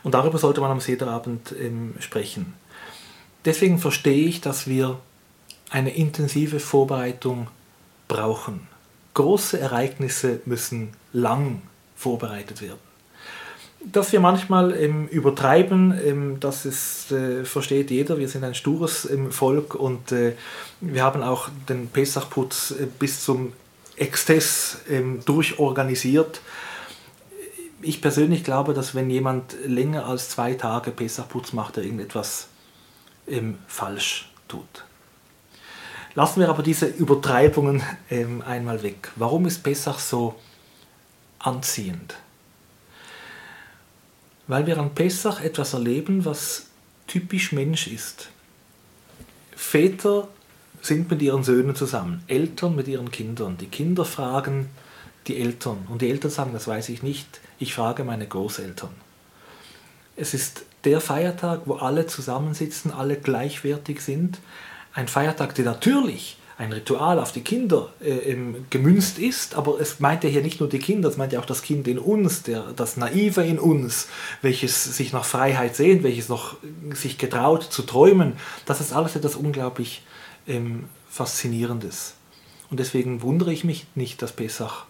Und 0.04 0.14
darüber 0.14 0.38
sollte 0.38 0.62
man 0.62 0.72
am 0.72 0.80
Sederabend 0.80 1.54
ähm, 1.60 1.96
sprechen. 2.00 2.54
Deswegen 3.46 3.80
verstehe 3.80 4.28
ich, 4.28 4.42
dass 4.42 4.68
wir 4.68 5.00
eine 5.70 5.96
intensive 5.96 6.60
Vorbereitung 6.60 7.48
brauchen. 8.08 8.68
Große 9.14 9.60
Ereignisse 9.60 10.42
müssen 10.46 10.94
lang 11.14 11.62
vorbereitet 11.96 12.62
werden. 12.62 12.80
Dass 13.84 14.12
wir 14.12 14.20
manchmal 14.20 14.76
ähm, 14.76 15.08
übertreiben, 15.08 16.00
ähm, 16.06 16.38
das 16.40 16.66
ist, 16.66 17.12
äh, 17.12 17.46
versteht 17.46 17.90
jeder. 17.90 18.20
Wir 18.20 18.28
sind 18.28 18.44
ein 18.44 18.54
stures 18.54 19.10
ähm, 19.10 19.32
Volk 19.32 19.74
und 19.74 20.12
äh, 20.12 20.34
wir 20.82 21.04
haben 21.04 21.24
auch 21.24 21.50
den 21.68 21.88
Pessachputz 21.88 22.72
äh, 22.72 22.86
bis 23.00 23.24
zum 23.24 23.54
Exzess 23.96 24.82
ähm, 24.90 25.22
durchorganisiert 25.26 26.42
ich 27.84 28.02
persönlich 28.02 28.44
glaube, 28.44 28.74
dass 28.74 28.96
wenn 28.96 29.10
jemand 29.10 29.56
länger 29.66 30.06
als 30.06 30.30
zwei 30.30 30.54
Tage 30.54 30.92
Pessachputz 30.92 31.54
macht, 31.54 31.78
er 31.78 31.84
irgendetwas 31.84 32.48
ähm, 33.28 33.58
falsch 33.68 34.32
tut. 34.48 34.86
Lassen 36.14 36.42
wir 36.42 36.50
aber 36.50 36.64
diese 36.64 36.88
Übertreibungen 36.88 37.82
ähm, 38.10 38.42
einmal 38.42 38.84
weg. 38.84 39.12
Warum 39.16 39.46
ist 39.46 39.64
Pessach 39.64 40.00
so 40.00 40.36
anziehend? 41.40 42.16
Weil 44.48 44.68
wir 44.68 44.78
an 44.78 44.94
Pessach 44.94 45.42
etwas 45.42 45.74
erleben, 45.74 46.26
was 46.26 46.66
typisch 47.08 47.54
Mensch 47.54 47.88
ist. 47.88 48.30
Väter 49.56 50.28
sind 50.82 51.10
mit 51.10 51.22
ihren 51.22 51.44
Söhnen 51.44 51.76
zusammen, 51.76 52.24
Eltern 52.28 52.76
mit 52.76 52.88
ihren 52.88 53.12
Kindern. 53.12 53.58
Die 53.58 53.68
Kinder 53.68 54.04
fragen 54.04 54.70
die 55.28 55.38
Eltern 55.38 55.88
und 55.90 56.02
die 56.02 56.10
Eltern 56.10 56.32
sagen, 56.32 56.52
das 56.54 56.68
weiß 56.68 56.90
ich 56.90 57.04
nicht, 57.04 57.42
ich 57.60 57.74
frage 57.74 58.04
meine 58.04 58.28
Großeltern. 58.28 58.90
Es 60.16 60.34
ist 60.34 60.66
der 60.84 61.00
Feiertag, 61.00 61.62
wo 61.66 61.76
alle 61.76 62.08
zusammensitzen, 62.08 62.92
alle 62.92 63.18
gleichwertig 63.18 64.02
sind. 64.02 64.40
Ein 64.94 65.08
Feiertag, 65.08 65.56
der 65.56 65.66
natürlich 65.66 66.38
ein 66.58 66.74
Ritual 66.74 67.20
auf 67.20 67.32
die 67.32 67.42
Kinder 67.42 67.92
äh, 68.02 68.36
gemünzt 68.70 69.18
ist, 69.18 69.56
aber 69.56 69.80
es 69.80 70.00
meint 70.00 70.24
ja 70.24 70.30
hier 70.30 70.44
nicht 70.44 70.60
nur 70.60 70.70
die 70.70 70.80
Kinder, 70.80 71.10
es 71.10 71.18
meint 71.18 71.34
ja 71.34 71.40
auch 71.40 71.46
das 71.46 71.64
Kind 71.64 71.88
in 71.88 71.98
uns, 71.98 72.44
der, 72.44 72.74
das 72.76 72.98
Naive 72.98 73.44
in 73.44 73.58
uns, 73.58 74.10
welches 74.44 74.84
sich 74.84 75.12
nach 75.12 75.26
Freiheit 75.26 75.76
sehnt, 75.76 76.04
welches 76.04 76.30
noch 76.30 76.58
sich 76.94 77.18
getraut 77.18 77.64
zu 77.64 77.82
träumen. 77.82 78.34
Das 78.66 78.80
ist 78.80 78.94
alles 78.94 79.16
etwas 79.16 79.36
unglaublich 79.36 80.04
ähm, 80.48 80.86
Faszinierendes. 81.10 82.14
Und 82.70 82.80
deswegen 82.80 83.22
wundere 83.24 83.52
ich 83.52 83.64
mich 83.64 83.88
nicht, 83.96 84.22
dass 84.22 84.32
Pesach 84.32 84.86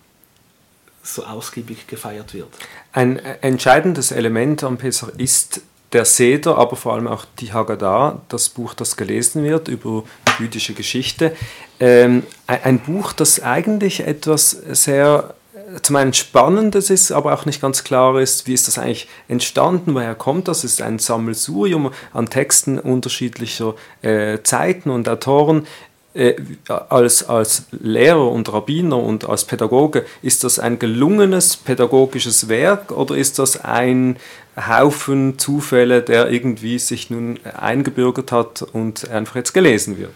so 1.03 1.23
ausgiebig 1.25 1.87
gefeiert 1.87 2.33
wird. 2.33 2.49
Ein 2.91 3.17
entscheidendes 3.19 4.11
Element 4.11 4.63
am 4.63 4.77
Pesach 4.77 5.09
ist 5.17 5.61
der 5.93 6.05
Seder, 6.05 6.57
aber 6.57 6.75
vor 6.75 6.93
allem 6.93 7.07
auch 7.07 7.25
die 7.39 7.51
Haggadah, 7.51 8.21
das 8.29 8.49
Buch, 8.49 8.73
das 8.73 8.95
gelesen 8.95 9.43
wird 9.43 9.67
über 9.67 10.03
jüdische 10.39 10.73
Geschichte. 10.73 11.35
Ähm, 11.79 12.23
ein 12.47 12.79
Buch, 12.79 13.11
das 13.13 13.41
eigentlich 13.41 14.07
etwas 14.07 14.51
sehr 14.51 15.33
zum 15.81 15.95
einen 15.95 16.13
Spannendes 16.13 16.89
ist, 16.89 17.11
aber 17.11 17.33
auch 17.33 17.45
nicht 17.45 17.61
ganz 17.61 17.83
klar 17.83 18.19
ist, 18.19 18.47
wie 18.47 18.53
ist 18.53 18.67
das 18.67 18.77
eigentlich 18.77 19.07
entstanden, 19.27 19.93
woher 19.93 20.15
kommt 20.15 20.47
das? 20.47 20.63
Es 20.63 20.73
ist 20.73 20.81
ein 20.81 20.99
Sammelsurium 20.99 21.91
an 22.13 22.29
Texten 22.29 22.79
unterschiedlicher 22.79 23.75
äh, 24.01 24.39
Zeiten 24.43 24.89
und 24.89 25.07
Autoren. 25.07 25.67
Äh, 26.13 26.35
als, 26.67 27.29
als 27.29 27.63
Lehrer 27.71 28.29
und 28.29 28.51
Rabbiner 28.51 28.97
und 28.97 29.29
als 29.29 29.45
Pädagoge, 29.45 30.05
ist 30.21 30.43
das 30.43 30.59
ein 30.59 30.77
gelungenes 30.77 31.55
pädagogisches 31.55 32.49
Werk 32.49 32.91
oder 32.91 33.15
ist 33.15 33.39
das 33.39 33.63
ein 33.63 34.17
Haufen 34.57 35.39
Zufälle, 35.39 36.01
der 36.01 36.29
irgendwie 36.29 36.79
sich 36.79 37.09
nun 37.09 37.39
eingebürgert 37.45 38.33
hat 38.33 38.61
und 38.61 39.09
einfach 39.09 39.37
jetzt 39.37 39.53
gelesen 39.53 39.97
wird? 39.97 40.11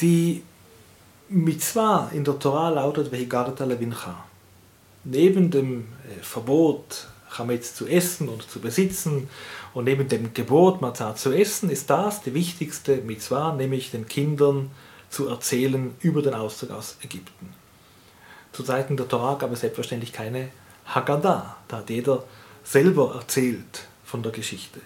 Die 0.00 0.42
Mitzvah 1.28 2.10
in 2.12 2.24
der 2.24 2.40
Torah 2.40 2.70
lautet 2.70 3.12
Vehigarta 3.12 3.64
Levincha. 3.64 4.24
Neben 5.04 5.52
dem 5.52 5.80
äh, 5.80 6.22
Verbot, 6.22 7.06
Chametz 7.30 7.74
zu 7.76 7.86
essen 7.86 8.28
und 8.28 8.50
zu 8.50 8.58
besitzen, 8.58 9.28
und 9.74 9.84
neben 9.84 10.08
dem 10.08 10.34
Gebot, 10.34 10.80
Matzah 10.80 11.14
zu 11.14 11.32
essen, 11.32 11.70
ist 11.70 11.90
das 11.90 12.22
die 12.22 12.34
wichtigste 12.34 12.96
Mitzvah, 12.96 13.52
nämlich 13.52 13.90
den 13.90 14.06
Kindern 14.06 14.70
zu 15.10 15.28
erzählen 15.28 15.94
über 16.00 16.22
den 16.22 16.34
Auszug 16.34 16.70
aus 16.70 16.96
Ägypten. 17.02 17.54
Zu 18.52 18.62
Zeiten 18.62 18.96
der 18.96 19.08
Torah 19.08 19.34
gab 19.34 19.52
es 19.52 19.60
selbstverständlich 19.60 20.12
keine 20.12 20.48
Haggadah, 20.86 21.56
da 21.68 21.76
hat 21.76 21.90
jeder 21.90 22.24
selber 22.64 23.14
erzählt 23.14 23.86
von 24.04 24.22
der 24.22 24.32
Geschichte. 24.32 24.80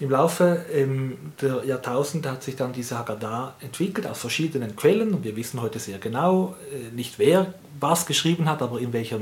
Im 0.00 0.10
Laufe 0.10 0.64
ähm, 0.72 1.18
der 1.42 1.62
Jahrtausende 1.66 2.30
hat 2.30 2.42
sich 2.42 2.56
dann 2.56 2.72
diese 2.72 2.98
Haggadah 2.98 3.54
entwickelt 3.60 4.06
aus 4.06 4.20
verschiedenen 4.20 4.74
Quellen 4.74 5.12
und 5.12 5.24
wir 5.24 5.36
wissen 5.36 5.60
heute 5.60 5.78
sehr 5.78 5.98
genau, 5.98 6.56
äh, 6.72 6.94
nicht 6.94 7.18
wer 7.18 7.52
was 7.78 8.06
geschrieben 8.06 8.48
hat, 8.48 8.62
aber 8.62 8.80
in 8.80 8.94
welcher 8.94 9.20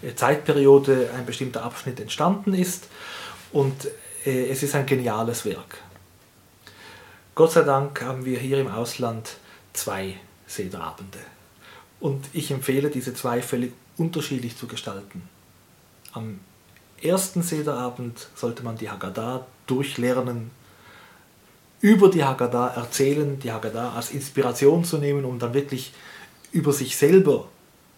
äh, 0.00 0.14
Zeitperiode 0.14 1.10
ein 1.14 1.26
bestimmter 1.26 1.62
Abschnitt 1.62 2.00
entstanden 2.00 2.54
ist. 2.54 2.88
Und 3.54 3.86
äh, 4.26 4.48
es 4.48 4.64
ist 4.64 4.74
ein 4.74 4.84
geniales 4.84 5.44
Werk. 5.44 5.78
Gott 7.36 7.52
sei 7.52 7.62
Dank 7.62 8.02
haben 8.02 8.24
wir 8.24 8.36
hier 8.36 8.58
im 8.58 8.66
Ausland 8.66 9.36
zwei 9.72 10.16
Sederabende. 10.48 11.20
Und 12.00 12.24
ich 12.32 12.50
empfehle, 12.50 12.90
diese 12.90 13.14
zwei 13.14 13.40
völlig 13.42 13.72
unterschiedlich 13.96 14.56
zu 14.56 14.66
gestalten. 14.66 15.28
Am 16.12 16.40
ersten 17.00 17.42
Sederabend 17.42 18.26
sollte 18.34 18.64
man 18.64 18.76
die 18.76 18.90
Haggadah 18.90 19.46
durchlernen, 19.68 20.50
über 21.80 22.10
die 22.10 22.24
Haggadah 22.24 22.74
erzählen, 22.74 23.38
die 23.38 23.52
Haggadah 23.52 23.92
als 23.94 24.10
Inspiration 24.10 24.84
zu 24.84 24.98
nehmen, 24.98 25.24
um 25.24 25.38
dann 25.38 25.54
wirklich 25.54 25.92
über 26.50 26.72
sich 26.72 26.96
selber 26.96 27.46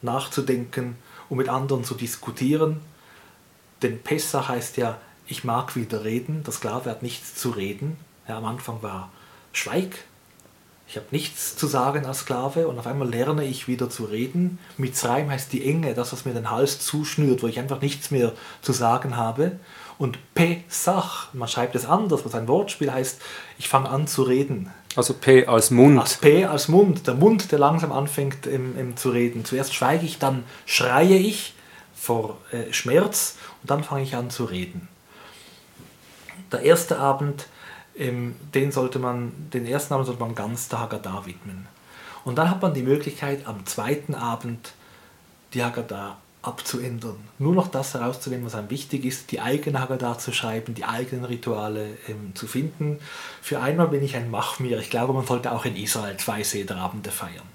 nachzudenken 0.02 0.96
und 1.30 1.38
mit 1.38 1.48
anderen 1.48 1.82
zu 1.82 1.94
diskutieren. 1.94 2.82
Denn 3.80 4.02
Pessach 4.02 4.48
heißt 4.48 4.76
ja, 4.76 5.00
ich 5.26 5.44
mag 5.44 5.76
wieder 5.76 6.04
reden, 6.04 6.42
der 6.44 6.52
Sklave 6.52 6.90
hat 6.90 7.02
nichts 7.02 7.34
zu 7.34 7.50
reden. 7.50 7.96
Ja, 8.28 8.38
am 8.38 8.44
Anfang 8.44 8.82
war 8.82 9.10
Schweig, 9.52 10.04
ich 10.88 10.96
habe 10.96 11.06
nichts 11.10 11.56
zu 11.56 11.66
sagen 11.66 12.06
als 12.06 12.20
Sklave 12.20 12.68
und 12.68 12.78
auf 12.78 12.86
einmal 12.86 13.08
lerne 13.08 13.44
ich 13.44 13.66
wieder 13.66 13.90
zu 13.90 14.04
reden. 14.04 14.58
Mitzrayim 14.76 15.30
heißt 15.30 15.52
die 15.52 15.68
Enge, 15.68 15.94
das, 15.94 16.12
was 16.12 16.24
mir 16.24 16.32
den 16.32 16.50
Hals 16.50 16.78
zuschnürt, 16.78 17.42
wo 17.42 17.48
ich 17.48 17.58
einfach 17.58 17.80
nichts 17.80 18.12
mehr 18.12 18.32
zu 18.62 18.72
sagen 18.72 19.16
habe. 19.16 19.52
Und 19.98 20.18
Pesach, 20.34 21.28
man 21.32 21.48
schreibt 21.48 21.74
es 21.74 21.86
anders, 21.86 22.24
was 22.24 22.34
ein 22.34 22.46
Wortspiel 22.46 22.92
heißt, 22.92 23.20
ich 23.58 23.68
fange 23.68 23.88
an 23.88 24.06
zu 24.06 24.22
reden. 24.22 24.70
Also 24.94 25.14
P 25.14 25.46
als 25.46 25.70
Mund. 25.70 25.98
Als 25.98 26.18
P 26.18 26.44
als 26.44 26.68
Mund, 26.68 27.06
der 27.06 27.14
Mund, 27.14 27.50
der 27.50 27.58
langsam 27.58 27.90
anfängt 27.90 28.46
im, 28.46 28.78
im 28.78 28.96
zu 28.96 29.10
reden. 29.10 29.44
Zuerst 29.44 29.74
schweige 29.74 30.06
ich, 30.06 30.18
dann 30.18 30.44
schreie 30.66 31.16
ich 31.16 31.54
vor 31.94 32.38
äh, 32.52 32.72
Schmerz 32.72 33.36
und 33.62 33.70
dann 33.70 33.82
fange 33.82 34.04
ich 34.04 34.14
an 34.14 34.30
zu 34.30 34.44
reden. 34.44 34.88
Der 36.52 36.62
erste 36.62 36.98
Abend, 36.98 37.46
ähm, 37.96 38.36
den, 38.54 38.72
sollte 38.72 38.98
man, 38.98 39.32
den 39.52 39.66
ersten 39.66 39.94
Abend 39.94 40.06
sollte 40.06 40.20
man 40.20 40.34
ganz 40.34 40.68
der 40.68 40.80
Haggadah 40.80 41.26
widmen. 41.26 41.66
Und 42.24 42.36
dann 42.36 42.50
hat 42.50 42.62
man 42.62 42.74
die 42.74 42.82
Möglichkeit, 42.82 43.46
am 43.46 43.64
zweiten 43.66 44.14
Abend 44.14 44.72
die 45.54 45.62
Haggadah 45.62 46.16
abzuändern. 46.42 47.16
Nur 47.38 47.54
noch 47.54 47.68
das 47.68 47.94
herauszunehmen, 47.94 48.46
was 48.46 48.54
einem 48.54 48.70
wichtig 48.70 49.04
ist, 49.04 49.32
die 49.32 49.40
eigene 49.40 49.80
Haggadah 49.80 50.18
zu 50.18 50.32
schreiben, 50.32 50.74
die 50.74 50.84
eigenen 50.84 51.24
Rituale 51.24 51.96
ähm, 52.08 52.34
zu 52.34 52.46
finden. 52.46 53.00
Für 53.42 53.60
einmal 53.60 53.88
bin 53.88 54.02
ich 54.02 54.16
ein 54.16 54.30
Machmir. 54.30 54.78
Ich 54.78 54.90
glaube, 54.90 55.12
man 55.12 55.26
sollte 55.26 55.52
auch 55.52 55.64
in 55.64 55.76
Israel 55.76 56.16
zwei 56.18 56.42
Sederabende 56.42 57.10
feiern. 57.10 57.46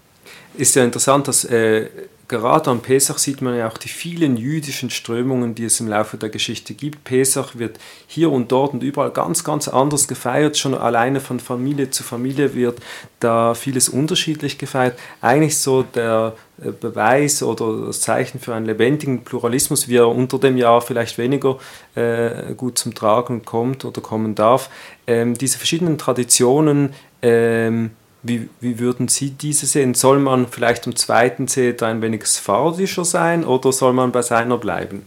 Ist 0.55 0.75
ja 0.75 0.83
interessant, 0.83 1.27
dass 1.27 1.45
äh, 1.45 1.89
gerade 2.31 2.71
am 2.71 2.81
Pesach 2.81 3.17
sieht 3.17 3.41
man 3.41 3.55
ja 3.55 3.67
auch 3.67 3.77
die 3.77 3.89
vielen 3.89 4.37
jüdischen 4.37 4.89
Strömungen, 4.89 5.53
die 5.53 5.65
es 5.65 5.79
im 5.81 5.89
Laufe 5.89 6.17
der 6.17 6.29
Geschichte 6.29 6.73
gibt. 6.73 7.03
Pesach 7.03 7.55
wird 7.55 7.77
hier 8.07 8.31
und 8.31 8.51
dort 8.51 8.73
und 8.73 8.83
überall 8.83 9.11
ganz, 9.11 9.43
ganz 9.43 9.67
anders 9.67 10.07
gefeiert. 10.07 10.57
Schon 10.57 10.73
alleine 10.73 11.19
von 11.19 11.41
Familie 11.41 11.91
zu 11.91 12.03
Familie 12.03 12.55
wird 12.55 12.79
da 13.19 13.53
vieles 13.53 13.89
unterschiedlich 13.89 14.57
gefeiert. 14.57 14.97
Eigentlich 15.19 15.57
so 15.57 15.83
der 15.83 16.33
äh, 16.63 16.71
Beweis 16.71 17.43
oder 17.43 17.87
das 17.87 17.99
Zeichen 17.99 18.39
für 18.39 18.55
einen 18.55 18.65
lebendigen 18.65 19.25
Pluralismus, 19.25 19.89
wie 19.89 19.97
er 19.97 20.07
unter 20.07 20.39
dem 20.39 20.55
Jahr 20.55 20.81
vielleicht 20.81 21.17
weniger 21.17 21.57
äh, 21.95 22.53
gut 22.55 22.77
zum 22.77 22.95
Tragen 22.95 23.43
kommt 23.43 23.83
oder 23.83 23.99
kommen 23.99 24.35
darf. 24.35 24.69
Ähm, 25.05 25.33
diese 25.33 25.57
verschiedenen 25.57 25.97
Traditionen 25.97 26.93
ähm, 27.21 27.91
wie, 28.23 28.49
wie 28.59 28.79
würden 28.79 29.07
Sie 29.07 29.31
diese 29.31 29.65
sehen? 29.65 29.93
Soll 29.93 30.19
man 30.19 30.47
vielleicht 30.47 30.85
am 30.85 30.95
zweiten 30.95 31.47
Seder 31.47 31.87
ein 31.87 32.01
wenig 32.01 32.25
sphardischer 32.25 33.05
sein 33.05 33.43
oder 33.43 33.71
soll 33.71 33.93
man 33.93 34.11
bei 34.11 34.21
seiner 34.21 34.57
bleiben? 34.57 35.05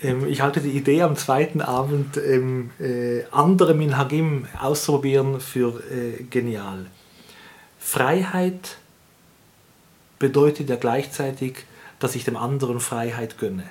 Ähm, 0.00 0.26
ich 0.28 0.42
halte 0.42 0.60
die 0.60 0.70
Idee, 0.70 1.02
am 1.02 1.16
zweiten 1.16 1.60
Abend 1.60 2.16
ähm, 2.18 2.70
äh, 2.78 3.24
andere 3.32 3.74
Minhagim 3.74 4.46
auszuprobieren 4.60 5.40
für 5.40 5.82
äh, 5.90 6.22
genial. 6.24 6.86
Freiheit 7.80 8.76
bedeutet 10.18 10.70
ja 10.70 10.76
gleichzeitig, 10.76 11.64
dass 11.98 12.14
ich 12.14 12.24
dem 12.24 12.36
anderen 12.36 12.78
Freiheit 12.78 13.38
gönne. 13.38 13.64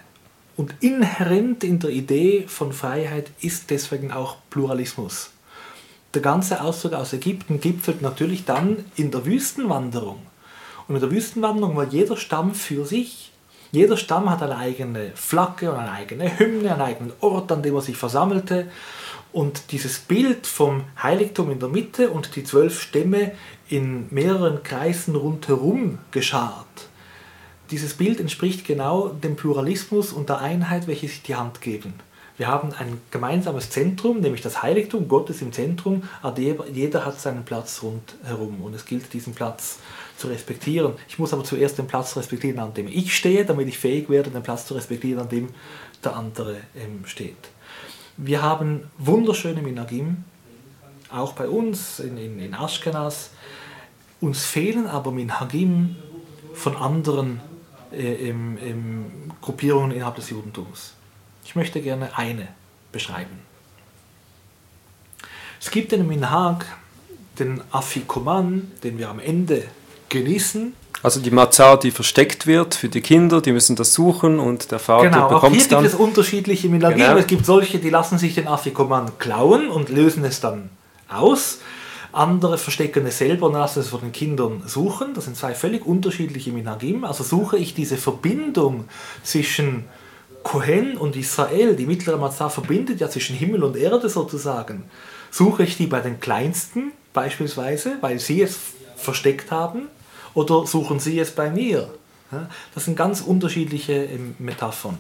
Und 0.58 0.74
inhärent 0.80 1.64
in 1.64 1.80
der 1.80 1.90
Idee 1.90 2.46
von 2.48 2.72
Freiheit 2.72 3.32
ist 3.42 3.70
deswegen 3.72 4.12
auch 4.12 4.38
Pluralismus 4.50 5.32
der 6.16 6.22
ganze 6.22 6.62
Auszug 6.62 6.94
aus 6.94 7.14
Ägypten 7.14 7.60
gipfelt 7.60 8.02
natürlich 8.02 8.46
dann 8.46 8.86
in 8.96 9.12
der 9.12 9.26
Wüstenwanderung. 9.26 10.20
Und 10.88 10.96
in 10.96 11.02
der 11.02 11.12
Wüstenwanderung 11.12 11.76
war 11.76 11.88
jeder 11.88 12.18
Stamm 12.18 12.54
für 12.54 12.86
sich. 12.86 13.32
Jeder 13.72 13.98
Stamm 13.98 14.30
hat 14.30 14.42
eine 14.42 14.58
eigene 14.58 15.12
Flagge 15.16 15.72
und 15.72 15.78
eine 15.78 15.92
eigene 15.92 16.40
Hymne, 16.40 16.72
einen 16.72 16.82
eigenen 16.82 17.14
Ort, 17.20 17.52
an 17.52 17.62
dem 17.62 17.76
er 17.76 17.82
sich 17.82 17.98
versammelte. 17.98 18.68
Und 19.34 19.72
dieses 19.72 20.00
Bild 20.00 20.48
vom 20.48 20.86
Heiligtum 21.02 21.52
in 21.52 21.60
der 21.60 21.70
Mitte 21.70 22.10
und 22.10 22.36
die 22.36 22.44
zwölf 22.44 22.82
Stämme 22.82 23.34
in 23.68 24.08
mehreren 24.12 24.64
Kreisen 24.64 25.16
rundherum 25.16 26.00
geschart, 26.12 26.88
dieses 27.72 27.96
Bild 27.96 28.20
entspricht 28.20 28.66
genau 28.66 29.10
dem 29.10 29.36
Pluralismus 29.36 30.14
und 30.14 30.30
der 30.30 30.40
Einheit, 30.40 30.88
welche 30.88 31.08
sich 31.08 31.24
die 31.24 31.36
Hand 31.36 31.62
geben. 31.62 31.96
Wir 32.38 32.48
haben 32.48 32.74
ein 32.74 33.00
gemeinsames 33.12 33.70
Zentrum, 33.70 34.20
nämlich 34.20 34.42
das 34.42 34.62
Heiligtum, 34.62 35.08
Gott 35.08 35.30
ist 35.30 35.42
im 35.42 35.54
Zentrum, 35.54 36.04
aber 36.22 36.40
jeder 36.40 37.06
hat 37.06 37.20
seinen 37.20 37.46
Platz 37.46 37.82
rundherum 37.82 38.62
und 38.62 38.74
es 38.74 38.86
gilt, 38.86 39.14
diesen 39.14 39.34
Platz 39.34 39.80
zu 40.18 40.28
respektieren. 40.28 40.94
Ich 41.08 41.18
muss 41.18 41.32
aber 41.32 41.46
zuerst 41.46 41.78
den 41.78 41.88
Platz 41.88 42.18
respektieren, 42.18 42.60
an 42.60 42.74
dem 42.74 42.88
ich 42.88 43.16
stehe, 43.16 43.46
damit 43.46 43.70
ich 43.70 43.78
fähig 43.78 44.10
werde, 44.10 44.32
den 44.32 44.44
Platz 44.44 44.66
zu 44.66 44.74
respektieren, 44.74 45.22
an 45.22 45.30
dem 45.30 45.50
der 46.04 46.16
andere 46.16 46.58
ähm, 46.76 47.06
steht. 47.06 47.38
Wir 48.18 48.42
haben 48.42 48.90
wunderschöne 48.98 49.62
Minagim, 49.62 50.24
auch 51.10 51.34
bei 51.34 51.48
uns 51.48 52.00
in, 52.00 52.18
in, 52.18 52.40
in 52.40 52.54
Ashkenaz. 52.54 53.32
Uns 54.20 54.44
fehlen 54.44 54.88
aber 54.88 55.12
Minhagim 55.12 55.96
von 56.54 56.76
anderen 56.76 57.42
äh, 57.92 58.30
im, 58.30 58.58
im 58.58 59.32
Gruppierungen 59.42 59.92
innerhalb 59.92 60.16
des 60.16 60.30
Judentums. 60.30 60.94
Ich 61.46 61.56
möchte 61.56 61.80
gerne 61.80 62.18
eine 62.18 62.48
beschreiben. 62.92 63.40
Es 65.62 65.72
gibt 65.72 65.92
den 65.92 66.08
Minhag, 66.08 66.66
den 67.40 67.62
Afikoman, 67.72 68.72
den 68.84 68.98
wir 68.98 69.10
am 69.10 69.20
Ende 69.20 69.64
genießen. 70.10 70.74
Also 71.04 71.20
die 71.20 71.32
Matzah, 71.32 71.78
die 71.78 71.92
versteckt 71.92 72.48
wird 72.48 72.74
für 72.74 72.90
die 72.90 73.02
Kinder, 73.02 73.42
die 73.42 73.52
müssen 73.52 73.76
das 73.76 73.94
suchen 73.94 74.40
und 74.40 74.72
der 74.72 74.80
Vater 74.80 75.10
genau, 75.10 75.30
bekommt 75.30 75.56
es 75.56 75.68
dann. 75.68 75.70
Genau, 75.70 75.82
hier 75.82 75.90
gibt 75.90 75.94
es 75.94 76.00
unterschiedliche 76.00 76.68
Minhagim. 76.68 76.98
Genau. 76.98 77.18
Es 77.18 77.28
gibt 77.28 77.46
solche, 77.46 77.78
die 77.78 77.90
lassen 77.90 78.18
sich 78.18 78.34
den 78.34 78.48
Afikoman 78.48 79.18
klauen 79.20 79.70
und 79.70 79.90
lösen 79.90 80.26
es 80.26 80.42
dann 80.42 80.70
aus. 81.08 81.60
Andere 82.12 82.58
verstecken 82.58 83.06
es 83.06 83.18
selber 83.18 83.48
und 83.48 83.54
lassen 83.54 83.82
es 83.82 83.90
von 83.90 84.02
den 84.02 84.14
Kindern 84.14 84.64
suchen. 84.66 85.14
Das 85.14 85.26
sind 85.26 85.36
zwei 85.36 85.54
völlig 85.54 85.86
unterschiedliche 85.86 86.52
Minhagim. 86.52 87.04
Also 87.04 87.24
suche 87.24 87.58
ich 87.58 87.76
diese 87.76 87.98
Verbindung 87.98 88.86
zwischen 89.22 89.86
Kohen 90.46 90.96
und 90.96 91.16
Israel, 91.16 91.76
die 91.76 91.88
mittlere 91.88 92.18
Matzah 92.18 92.50
verbindet 92.50 93.02
ja 93.02 93.10
zwischen 93.10 93.36
Himmel 93.36 93.64
und 93.64 93.76
Erde 93.76 94.10
sozusagen, 94.10 94.84
suche 95.32 95.64
ich 95.64 95.76
die 95.76 95.88
bei 95.88 96.02
den 96.02 96.20
Kleinsten 96.20 96.92
beispielsweise, 97.14 97.94
weil 98.02 98.20
sie 98.20 98.44
es 98.44 98.60
versteckt 98.96 99.50
haben, 99.50 99.88
oder 100.36 100.68
suchen 100.68 101.00
sie 101.00 101.18
es 101.18 101.32
bei 101.32 101.50
mir? 101.50 101.90
Das 102.76 102.86
sind 102.86 102.96
ganz 102.96 103.22
unterschiedliche 103.22 103.94
ähm, 103.94 104.36
Metaphern. 104.38 105.00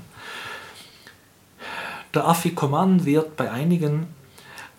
Der 2.16 2.28
Afikoman 2.28 3.06
wird 3.06 3.36
bei 3.38 3.52
einigen 3.52 4.08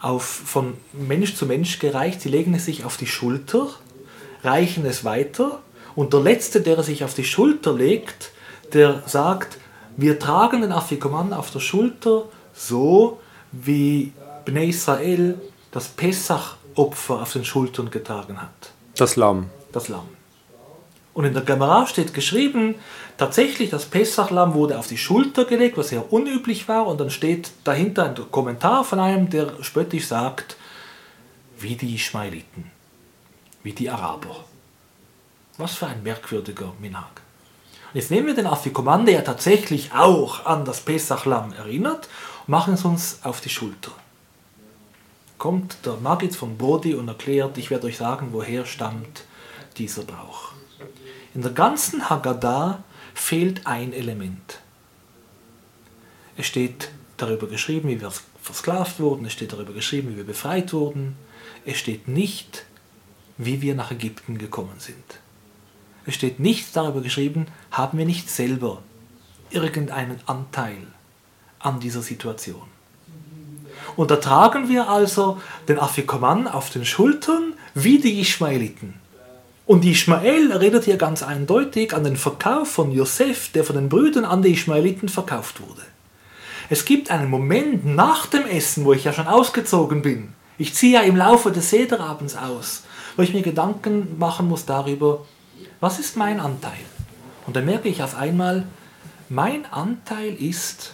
auf, 0.00 0.24
von 0.24 0.74
Mensch 0.92 1.36
zu 1.36 1.46
Mensch 1.46 1.78
gereicht. 1.78 2.22
Sie 2.22 2.28
legen 2.28 2.54
es 2.54 2.64
sich 2.64 2.84
auf 2.84 2.96
die 2.96 3.06
Schulter, 3.06 3.68
reichen 4.42 4.84
es 4.84 5.04
weiter 5.04 5.60
und 5.94 6.12
der 6.12 6.20
Letzte, 6.20 6.60
der 6.60 6.78
es 6.78 6.86
sich 6.86 7.04
auf 7.04 7.14
die 7.14 7.24
Schulter 7.24 7.72
legt, 7.72 8.32
der 8.72 9.04
sagt, 9.06 9.58
wir 9.96 10.18
tragen 10.18 10.60
den 10.60 10.72
Afikoman 10.72 11.32
auf 11.32 11.50
der 11.50 11.60
Schulter, 11.60 12.24
so 12.54 13.20
wie 13.52 14.12
Bnei 14.44 14.66
Israel 14.66 15.40
das 15.70 15.88
Pessach-Opfer 15.88 17.22
auf 17.22 17.32
den 17.32 17.44
Schultern 17.44 17.90
getragen 17.90 18.40
hat. 18.40 18.72
Das 18.96 19.16
Lamm. 19.16 19.50
Das 19.72 19.88
Lamm. 19.88 20.08
Und 21.14 21.24
in 21.24 21.32
der 21.32 21.42
Gemara 21.42 21.86
steht 21.86 22.12
geschrieben, 22.12 22.74
tatsächlich 23.16 23.70
das 23.70 23.86
Pessachlamm 23.86 24.52
wurde 24.52 24.78
auf 24.78 24.86
die 24.86 24.98
Schulter 24.98 25.46
gelegt, 25.46 25.78
was 25.78 25.88
sehr 25.88 26.12
unüblich 26.12 26.68
war, 26.68 26.86
und 26.86 27.00
dann 27.00 27.10
steht 27.10 27.50
dahinter 27.64 28.04
ein 28.04 28.30
Kommentar 28.30 28.84
von 28.84 29.00
einem, 29.00 29.30
der 29.30 29.62
spöttisch 29.62 30.06
sagt, 30.06 30.56
wie 31.58 31.74
die 31.74 31.94
Ismailiten, 31.94 32.70
wie 33.62 33.72
die 33.72 33.88
Araber. 33.88 34.44
Was 35.56 35.74
für 35.74 35.86
ein 35.86 36.02
merkwürdiger 36.02 36.74
Minhag. 36.80 37.22
Jetzt 37.94 38.10
nehmen 38.10 38.26
wir 38.26 38.34
den 38.34 38.46
Afikoman, 38.46 39.06
der 39.06 39.14
ja 39.14 39.22
tatsächlich 39.22 39.92
auch 39.92 40.44
an 40.44 40.64
das 40.64 40.80
Pesachlamm 40.80 41.52
erinnert, 41.52 42.08
und 42.46 42.52
machen 42.52 42.74
es 42.74 42.84
uns 42.84 43.20
auf 43.22 43.40
die 43.40 43.48
Schulter. 43.48 43.92
Kommt 45.38 45.78
der 45.84 45.96
Magid 45.96 46.34
von 46.34 46.56
Bodi 46.56 46.94
und 46.94 47.08
erklärt, 47.08 47.58
ich 47.58 47.70
werde 47.70 47.86
euch 47.86 47.98
sagen, 47.98 48.28
woher 48.32 48.64
stammt 48.64 49.24
dieser 49.76 50.02
Brauch. 50.02 50.52
In 51.34 51.42
der 51.42 51.52
ganzen 51.52 52.08
Haggadah 52.08 52.82
fehlt 53.14 53.66
ein 53.66 53.92
Element. 53.92 54.60
Es 56.36 56.46
steht 56.46 56.90
darüber 57.16 57.46
geschrieben, 57.46 57.88
wie 57.88 58.00
wir 58.00 58.12
versklavt 58.42 59.00
wurden, 59.00 59.26
es 59.26 59.32
steht 59.32 59.52
darüber 59.52 59.72
geschrieben, 59.72 60.12
wie 60.12 60.16
wir 60.16 60.26
befreit 60.26 60.72
wurden, 60.72 61.16
es 61.64 61.78
steht 61.78 62.08
nicht, 62.08 62.64
wie 63.38 63.60
wir 63.60 63.74
nach 63.74 63.90
Ägypten 63.90 64.38
gekommen 64.38 64.76
sind. 64.78 65.20
Es 66.06 66.14
steht 66.14 66.40
nichts 66.40 66.72
darüber 66.72 67.00
geschrieben, 67.00 67.46
haben 67.70 67.98
wir 67.98 68.06
nicht 68.06 68.30
selber 68.30 68.82
irgendeinen 69.50 70.20
Anteil 70.26 70.86
an 71.58 71.80
dieser 71.80 72.02
Situation. 72.02 72.62
Und 73.96 74.10
da 74.10 74.16
tragen 74.16 74.68
wir 74.68 74.88
also 74.88 75.40
den 75.68 75.78
Afikoman 75.78 76.48
auf 76.48 76.70
den 76.70 76.84
Schultern 76.84 77.54
wie 77.74 77.98
die 77.98 78.20
Ismaeliten. 78.20 78.94
Und 79.64 79.84
Ismael 79.84 80.52
erinnert 80.52 80.84
hier 80.84 80.96
ganz 80.96 81.22
eindeutig 81.22 81.92
an 81.92 82.04
den 82.04 82.16
Verkauf 82.16 82.70
von 82.70 82.92
Josef, 82.92 83.50
der 83.52 83.64
von 83.64 83.74
den 83.74 83.88
Brüdern 83.88 84.24
an 84.24 84.42
die 84.42 84.52
Ismaeliten 84.52 85.08
verkauft 85.08 85.60
wurde. 85.60 85.82
Es 86.68 86.84
gibt 86.84 87.10
einen 87.10 87.30
Moment 87.30 87.84
nach 87.84 88.26
dem 88.26 88.46
Essen, 88.46 88.84
wo 88.84 88.92
ich 88.92 89.04
ja 89.04 89.12
schon 89.12 89.26
ausgezogen 89.26 90.02
bin. 90.02 90.34
Ich 90.58 90.74
ziehe 90.74 90.94
ja 90.94 91.00
im 91.02 91.16
Laufe 91.16 91.50
des 91.50 91.70
Sederabends 91.70 92.36
aus, 92.36 92.84
wo 93.16 93.22
ich 93.22 93.34
mir 93.34 93.42
Gedanken 93.42 94.18
machen 94.18 94.48
muss 94.48 94.66
darüber, 94.66 95.24
was 95.80 95.98
ist 95.98 96.16
mein 96.16 96.40
Anteil? 96.40 96.72
Und 97.46 97.56
dann 97.56 97.64
merke 97.64 97.88
ich 97.88 98.02
auf 98.02 98.16
einmal, 98.16 98.64
mein 99.28 99.66
Anteil 99.66 100.34
ist, 100.34 100.92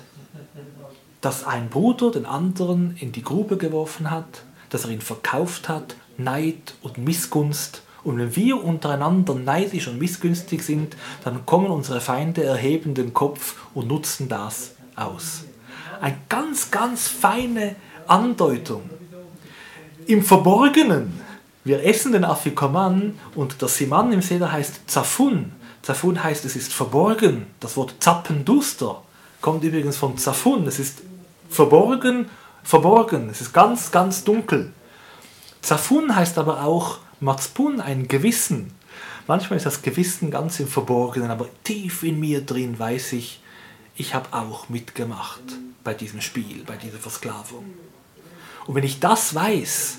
dass 1.20 1.44
ein 1.44 1.68
Bruder 1.68 2.10
den 2.10 2.26
anderen 2.26 2.96
in 2.98 3.12
die 3.12 3.22
Grube 3.22 3.56
geworfen 3.56 4.10
hat, 4.10 4.42
dass 4.70 4.84
er 4.84 4.90
ihn 4.90 5.00
verkauft 5.00 5.68
hat, 5.68 5.94
Neid 6.18 6.74
und 6.82 6.98
Missgunst. 6.98 7.82
Und 8.04 8.18
wenn 8.18 8.34
wir 8.34 8.62
untereinander 8.62 9.34
neidisch 9.34 9.86
und 9.86 9.98
missgünstig 9.98 10.62
sind, 10.62 10.96
dann 11.24 11.46
kommen 11.46 11.70
unsere 11.70 12.00
Feinde, 12.00 12.42
erheben 12.42 12.94
den 12.94 13.14
Kopf 13.14 13.56
und 13.74 13.88
nutzen 13.88 14.28
das 14.28 14.74
aus. 14.96 15.44
Eine 16.00 16.16
ganz, 16.28 16.70
ganz 16.72 17.06
feine 17.06 17.76
Andeutung. 18.08 18.82
Im 20.06 20.24
Verborgenen, 20.24 21.20
wir 21.64 21.84
essen 21.84 22.12
den 22.12 22.24
Afikoman 22.24 23.18
und 23.34 23.62
das 23.62 23.76
Siman 23.76 24.12
im 24.12 24.22
Seder 24.22 24.50
heißt 24.50 24.90
Zafun. 24.90 25.52
Zafun 25.82 26.22
heißt, 26.22 26.44
es 26.44 26.56
ist 26.56 26.72
verborgen. 26.72 27.46
Das 27.60 27.76
Wort 27.76 27.94
Zappenduster 28.00 29.02
kommt 29.40 29.62
übrigens 29.62 29.96
von 29.96 30.18
Zafun. 30.18 30.66
Es 30.66 30.78
ist 30.78 31.02
verborgen, 31.48 32.28
verborgen. 32.64 33.28
Es 33.30 33.40
ist 33.40 33.52
ganz, 33.52 33.90
ganz 33.90 34.24
dunkel. 34.24 34.72
Zafun 35.60 36.14
heißt 36.14 36.38
aber 36.38 36.64
auch 36.64 36.98
Mazpun, 37.20 37.80
ein 37.80 38.08
Gewissen. 38.08 38.72
Manchmal 39.28 39.56
ist 39.56 39.66
das 39.66 39.82
Gewissen 39.82 40.32
ganz 40.32 40.58
im 40.58 40.66
Verborgenen, 40.66 41.30
aber 41.30 41.46
tief 41.62 42.02
in 42.02 42.18
mir 42.18 42.40
drin 42.40 42.76
weiß 42.78 43.12
ich, 43.12 43.40
ich 43.94 44.14
habe 44.14 44.32
auch 44.32 44.68
mitgemacht 44.68 45.42
bei 45.84 45.94
diesem 45.94 46.20
Spiel, 46.20 46.64
bei 46.66 46.76
dieser 46.76 46.98
Versklavung. 46.98 47.64
Und 48.66 48.74
wenn 48.74 48.84
ich 48.84 48.98
das 48.98 49.34
weiß, 49.34 49.98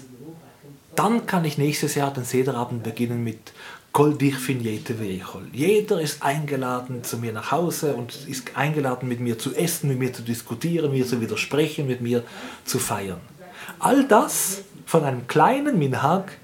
dann 0.95 1.25
kann 1.25 1.45
ich 1.45 1.57
nächstes 1.57 1.95
Jahr 1.95 2.13
den 2.13 2.23
Sederabend 2.23 2.83
beginnen 2.83 3.23
mit 3.23 3.53
Kol 3.93 4.15
dich 4.15 4.35
vechol. 4.47 5.43
Jeder 5.51 6.01
ist 6.01 6.23
eingeladen 6.23 7.03
zu 7.03 7.19
mir 7.19 7.31
nach 7.31 7.51
Hause 7.51 7.93
und 7.93 8.27
ist 8.27 8.57
eingeladen, 8.57 9.07
mit 9.07 9.19
mir 9.19 9.37
zu 9.37 9.53
essen, 9.53 9.87
mit 9.87 9.99
mir 9.99 10.11
zu 10.11 10.23
diskutieren, 10.23 10.91
mir 10.91 11.05
zu 11.05 11.21
widersprechen, 11.21 11.85
mit 11.85 12.01
mir 12.01 12.23
zu 12.65 12.79
feiern. 12.79 13.21
All 13.77 14.07
das 14.07 14.63
von 14.87 15.03
einem 15.03 15.27
kleinen 15.27 15.77
Minhag, 15.77 16.39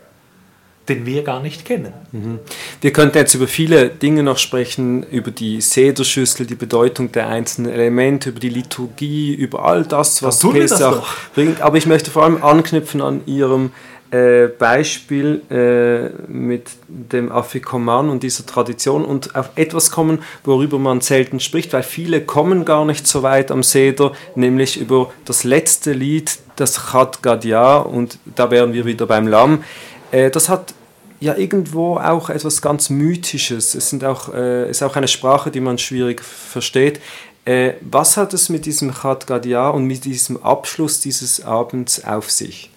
den 0.89 1.07
wir 1.07 1.23
gar 1.23 1.41
nicht 1.41 1.65
kennen. 1.65 1.93
Mhm. 2.11 2.39
Wir 2.81 2.93
könnten 2.93 3.17
jetzt 3.17 3.33
über 3.33 3.47
viele 3.47 3.89
Dinge 3.89 4.21
noch 4.21 4.37
sprechen, 4.37 5.01
über 5.01 5.31
die 5.31 5.59
Sederschüssel, 5.59 6.45
die 6.45 6.55
Bedeutung 6.55 7.11
der 7.11 7.29
einzelnen 7.29 7.71
Elemente, 7.71 8.29
über 8.29 8.39
die 8.39 8.49
Liturgie, 8.49 9.33
über 9.33 9.65
all 9.65 9.85
das, 9.85 10.21
was 10.21 10.39
Pesach 10.39 11.15
bringt. 11.33 11.61
Aber 11.61 11.77
ich 11.77 11.87
möchte 11.87 12.11
vor 12.11 12.23
allem 12.23 12.43
anknüpfen 12.43 13.01
an 13.01 13.21
Ihrem 13.25 13.71
äh, 14.11 14.47
Beispiel 14.47 15.41
äh, 15.51 16.31
mit 16.31 16.69
dem 16.87 17.31
Afikoman 17.31 18.09
und 18.09 18.23
dieser 18.23 18.45
Tradition 18.45 19.05
und 19.05 19.35
auf 19.35 19.51
etwas 19.55 19.91
kommen, 19.91 20.19
worüber 20.43 20.79
man 20.79 21.01
selten 21.01 21.39
spricht, 21.39 21.73
weil 21.73 21.83
viele 21.83 22.21
kommen 22.21 22.65
gar 22.65 22.85
nicht 22.85 23.05
so 23.05 23.21
weit 23.21 23.51
am 23.51 23.61
Seder, 23.61 24.13
nämlich 24.35 24.79
über 24.79 25.11
das 25.25 25.43
letzte 25.43 25.93
Lied, 25.93 26.39
das 26.55 26.91
Chat 26.91 27.21
Gadia, 27.21 27.77
und 27.77 28.17
da 28.35 28.49
wären 28.51 28.73
wir 28.73 28.85
wieder 28.85 29.05
beim 29.05 29.27
Lamm. 29.27 29.63
Äh, 30.11 30.31
das 30.31 30.49
hat 30.49 30.73
ja 31.19 31.35
irgendwo 31.35 31.97
auch 31.97 32.29
etwas 32.29 32.61
ganz 32.61 32.89
Mythisches. 32.89 33.75
Es 33.75 33.89
sind 33.89 34.03
auch, 34.03 34.33
äh, 34.33 34.69
ist 34.69 34.81
auch 34.81 34.95
eine 34.95 35.07
Sprache, 35.07 35.51
die 35.51 35.59
man 35.59 35.77
schwierig 35.77 36.21
versteht. 36.23 36.99
Äh, 37.45 37.73
was 37.81 38.17
hat 38.17 38.33
es 38.33 38.49
mit 38.49 38.65
diesem 38.65 38.93
Chat 38.93 39.27
Gadia 39.27 39.69
und 39.69 39.85
mit 39.85 40.05
diesem 40.05 40.41
Abschluss 40.43 40.99
dieses 40.99 41.43
Abends 41.43 42.03
auf 42.03 42.31
sich? 42.31 42.71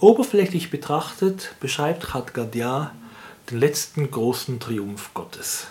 Oberflächlich 0.00 0.70
betrachtet 0.70 1.54
beschreibt 1.60 2.10
Chat 2.10 2.34
Gadia 2.34 2.92
den 3.50 3.58
letzten 3.58 4.10
großen 4.10 4.58
Triumph 4.58 5.14
Gottes. 5.14 5.68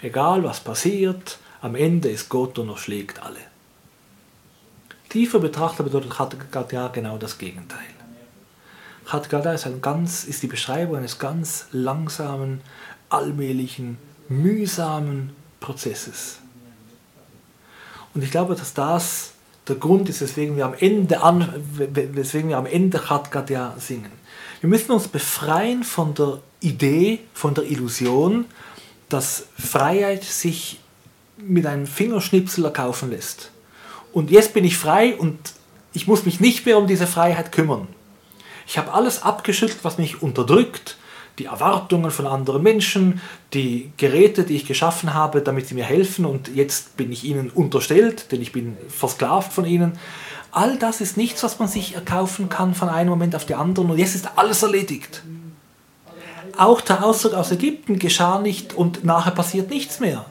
Egal 0.00 0.44
was 0.44 0.60
passiert, 0.60 1.38
am 1.60 1.74
Ende 1.74 2.08
ist 2.08 2.28
Gott 2.28 2.58
und 2.58 2.68
erschlägt 2.68 3.22
alle. 3.22 3.40
Tiefer 5.08 5.40
betrachtet 5.40 5.86
bedeutet 5.86 6.16
Chat 6.16 6.52
Gadia 6.52 6.88
genau 6.88 7.18
das 7.18 7.36
Gegenteil. 7.36 7.80
Chat 9.10 9.28
Gadia 9.28 9.52
ist, 9.52 9.66
ein 9.66 9.82
ganz, 9.82 10.24
ist 10.24 10.42
die 10.42 10.48
Beschreibung 10.48 10.96
eines 10.96 11.18
ganz 11.18 11.66
langsamen, 11.72 12.60
allmählichen, 13.08 13.98
mühsamen 14.28 15.34
Prozesses. 15.60 16.38
Und 18.14 18.22
ich 18.22 18.30
glaube, 18.30 18.54
dass 18.54 18.72
das 18.72 19.32
der 19.68 19.76
Grund 19.76 20.08
ist, 20.08 20.20
weswegen 20.20 20.56
wir 20.56 20.66
am 20.66 20.74
Ende, 20.74 21.22
an, 21.22 21.52
weswegen 21.76 22.50
wir 22.50 22.58
am 22.58 22.66
Ende 22.66 23.02
Chat 23.06 23.30
Gadia 23.30 23.74
singen. 23.78 24.12
Wir 24.60 24.68
müssen 24.68 24.92
uns 24.92 25.08
befreien 25.08 25.84
von 25.84 26.14
der 26.14 26.40
Idee, 26.60 27.20
von 27.34 27.54
der 27.54 27.64
Illusion, 27.64 28.46
dass 29.08 29.46
Freiheit 29.58 30.24
sich 30.24 30.80
mit 31.36 31.66
einem 31.66 31.86
Fingerschnipsel 31.86 32.64
erkaufen 32.64 33.10
lässt. 33.10 33.50
Und 34.12 34.30
jetzt 34.30 34.54
bin 34.54 34.64
ich 34.64 34.78
frei 34.78 35.14
und 35.16 35.38
ich 35.92 36.06
muss 36.06 36.24
mich 36.24 36.40
nicht 36.40 36.64
mehr 36.66 36.78
um 36.78 36.86
diese 36.86 37.06
Freiheit 37.06 37.52
kümmern. 37.52 37.88
Ich 38.66 38.78
habe 38.78 38.92
alles 38.92 39.22
abgeschüttelt, 39.22 39.84
was 39.84 39.98
mich 39.98 40.22
unterdrückt, 40.22 40.96
die 41.38 41.46
Erwartungen 41.46 42.10
von 42.10 42.26
anderen 42.26 42.62
Menschen, 42.62 43.20
die 43.52 43.92
Geräte, 43.96 44.44
die 44.44 44.56
ich 44.56 44.66
geschaffen 44.66 45.14
habe, 45.14 45.42
damit 45.42 45.68
sie 45.68 45.74
mir 45.74 45.84
helfen 45.84 46.24
und 46.24 46.48
jetzt 46.54 46.96
bin 46.96 47.12
ich 47.12 47.24
ihnen 47.24 47.50
unterstellt, 47.50 48.32
denn 48.32 48.40
ich 48.40 48.52
bin 48.52 48.76
versklavt 48.88 49.52
von 49.52 49.66
ihnen. 49.66 49.98
All 50.50 50.78
das 50.78 51.00
ist 51.00 51.16
nichts, 51.16 51.42
was 51.42 51.58
man 51.58 51.68
sich 51.68 51.94
erkaufen 51.94 52.48
kann 52.48 52.74
von 52.74 52.88
einem 52.88 53.10
Moment 53.10 53.34
auf 53.36 53.44
den 53.44 53.56
anderen 53.56 53.90
und 53.90 53.98
jetzt 53.98 54.14
ist 54.14 54.30
alles 54.36 54.62
erledigt. 54.62 55.22
Auch 56.56 56.80
der 56.80 57.04
Auszug 57.04 57.34
aus 57.34 57.52
Ägypten 57.52 57.98
geschah 57.98 58.40
nicht 58.40 58.72
und 58.72 59.04
nachher 59.04 59.32
passiert 59.32 59.68
nichts 59.68 60.00
mehr. 60.00 60.24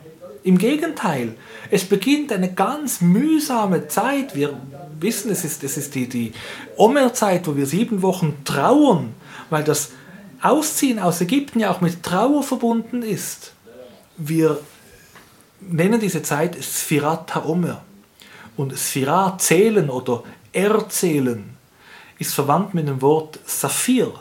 Im 0.43 0.57
Gegenteil, 0.57 1.35
es 1.69 1.85
beginnt 1.85 2.31
eine 2.31 2.51
ganz 2.51 3.01
mühsame 3.01 3.87
Zeit. 3.87 4.35
Wir 4.35 4.57
wissen, 4.99 5.31
es 5.31 5.45
ist, 5.45 5.63
es 5.63 5.77
ist 5.77 5.93
die, 5.93 6.07
die 6.07 6.33
Omer-Zeit, 6.77 7.47
wo 7.47 7.55
wir 7.55 7.65
sieben 7.65 8.01
Wochen 8.01 8.37
trauern, 8.43 9.13
weil 9.49 9.63
das 9.63 9.91
Ausziehen 10.45 10.99
aus 10.99 11.21
Ägypten 11.21 11.59
ja 11.59 11.71
auch 11.71 11.81
mit 11.81 12.03
Trauer 12.03 12.43
verbunden 12.43 13.01
ist. 13.01 13.53
Wir 14.17 14.59
nennen 15.59 15.99
diese 15.99 16.21
Zeit 16.21 16.63
Sphirat 16.63 17.33
HaOmer. 17.33 17.83
Und 18.55 18.77
Sphirat, 18.77 19.41
zählen 19.41 19.89
oder 19.89 20.23
erzählen, 20.53 21.57
ist 22.19 22.33
verwandt 22.33 22.73
mit 22.73 22.87
dem 22.87 23.01
Wort 23.01 23.39
Saphir. 23.45 24.13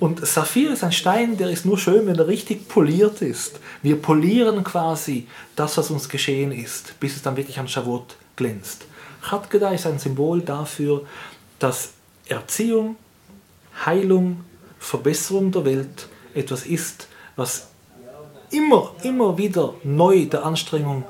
Und 0.00 0.24
Saphir 0.26 0.72
ist 0.72 0.84
ein 0.84 0.92
Stein, 0.92 1.36
der 1.36 1.50
ist 1.50 1.66
nur 1.66 1.78
schön, 1.78 2.06
wenn 2.06 2.16
er 2.16 2.28
richtig 2.28 2.68
poliert 2.68 3.20
ist. 3.20 3.58
Wir 3.82 4.00
polieren 4.00 4.62
quasi 4.62 5.26
das, 5.56 5.76
was 5.76 5.90
uns 5.90 6.08
geschehen 6.08 6.52
ist, 6.52 6.98
bis 7.00 7.16
es 7.16 7.22
dann 7.22 7.36
wirklich 7.36 7.58
an 7.58 7.68
Shavuot 7.68 8.16
glänzt. 8.36 8.86
Chatgeda 9.28 9.70
ist 9.70 9.86
ein 9.86 9.98
Symbol 9.98 10.40
dafür, 10.40 11.04
dass 11.58 11.90
Erziehung, 12.28 12.96
Heilung, 13.84 14.44
Verbesserung 14.78 15.50
der 15.52 15.64
Welt 15.64 16.08
etwas 16.34 16.66
ist, 16.66 17.08
was 17.36 17.68
immer, 18.50 18.92
immer 19.02 19.36
wieder 19.36 19.74
neu 19.82 20.26
der 20.26 20.44
Anstrengung 20.44 21.04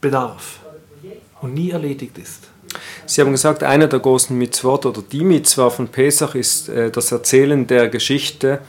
bedarf 0.00 0.60
und 1.40 1.54
nie 1.54 1.70
erledigt 1.70 2.18
ist. 2.18 2.48
Sie 3.06 3.20
haben 3.20 3.32
gesagt, 3.32 3.62
einer 3.62 3.86
der 3.86 4.00
großen 4.00 4.36
Mitzvot 4.36 4.86
oder 4.86 5.02
die 5.02 5.24
Mitzvah 5.24 5.70
von 5.70 5.88
Pesach 5.88 6.34
ist 6.34 6.68
äh, 6.68 6.90
das 6.90 7.12
Erzählen 7.12 7.66
der 7.66 7.88
Geschichte 7.88 8.60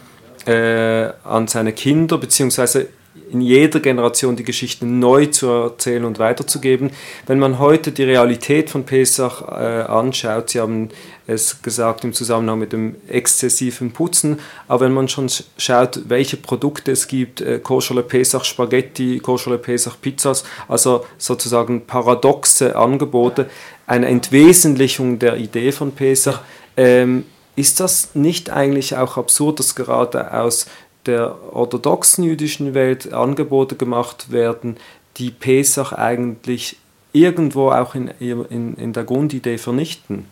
äh, 0.45 1.09
an 1.23 1.47
seine 1.47 1.71
Kinder, 1.71 2.17
beziehungsweise 2.17 2.89
in 3.31 3.41
jeder 3.41 3.79
Generation 3.79 4.35
die 4.35 4.43
Geschichten 4.43 4.99
neu 4.99 5.27
zu 5.27 5.47
erzählen 5.47 6.05
und 6.05 6.19
weiterzugeben. 6.19 6.91
Wenn 7.27 7.39
man 7.39 7.59
heute 7.59 7.91
die 7.91 8.03
Realität 8.03 8.69
von 8.69 8.85
Pesach 8.85 9.41
äh, 9.41 9.83
anschaut, 9.83 10.49
Sie 10.49 10.59
haben 10.59 10.89
es 11.27 11.61
gesagt 11.61 12.03
im 12.03 12.13
Zusammenhang 12.13 12.59
mit 12.59 12.73
dem 12.73 12.95
exzessiven 13.07 13.91
Putzen, 13.91 14.39
aber 14.67 14.85
wenn 14.85 14.93
man 14.93 15.07
schon 15.07 15.29
schaut, 15.57 16.01
welche 16.09 16.37
Produkte 16.37 16.91
es 16.91 17.07
gibt, 17.07 17.41
äh, 17.41 17.59
Koschele 17.59 18.03
Pesach 18.03 18.45
Spaghetti, 18.45 19.19
Koschele 19.19 19.57
Pesach 19.57 20.01
Pizzas, 20.01 20.43
also 20.67 21.05
sozusagen 21.17 21.85
paradoxe 21.85 22.75
Angebote, 22.75 23.49
eine 23.85 24.07
Entwesentlichung 24.07 25.19
der 25.19 25.37
Idee 25.37 25.71
von 25.71 25.91
Pesach, 25.91 26.39
ähm, 26.77 27.25
Ist 27.55 27.79
das 27.79 28.15
nicht 28.15 28.49
eigentlich 28.49 28.97
auch 28.97 29.15
absurd, 29.15 29.59
dass 29.59 29.75
gerade 29.75 30.33
aus 30.33 30.65
der 31.05 31.53
orthodoxen 31.53 32.23
jüdischen 32.23 32.73
Welt 32.73 33.13
Angebote 33.13 33.75
gemacht 33.75 34.31
werden, 34.31 34.77
die 35.17 35.31
Pesach 35.31 35.91
eigentlich 35.93 36.77
irgendwo 37.11 37.71
auch 37.71 37.95
in, 37.95 38.07
in, 38.19 38.75
in 38.75 38.93
der 38.93 39.03
Grundidee 39.03 39.57
vernichten? 39.57 40.25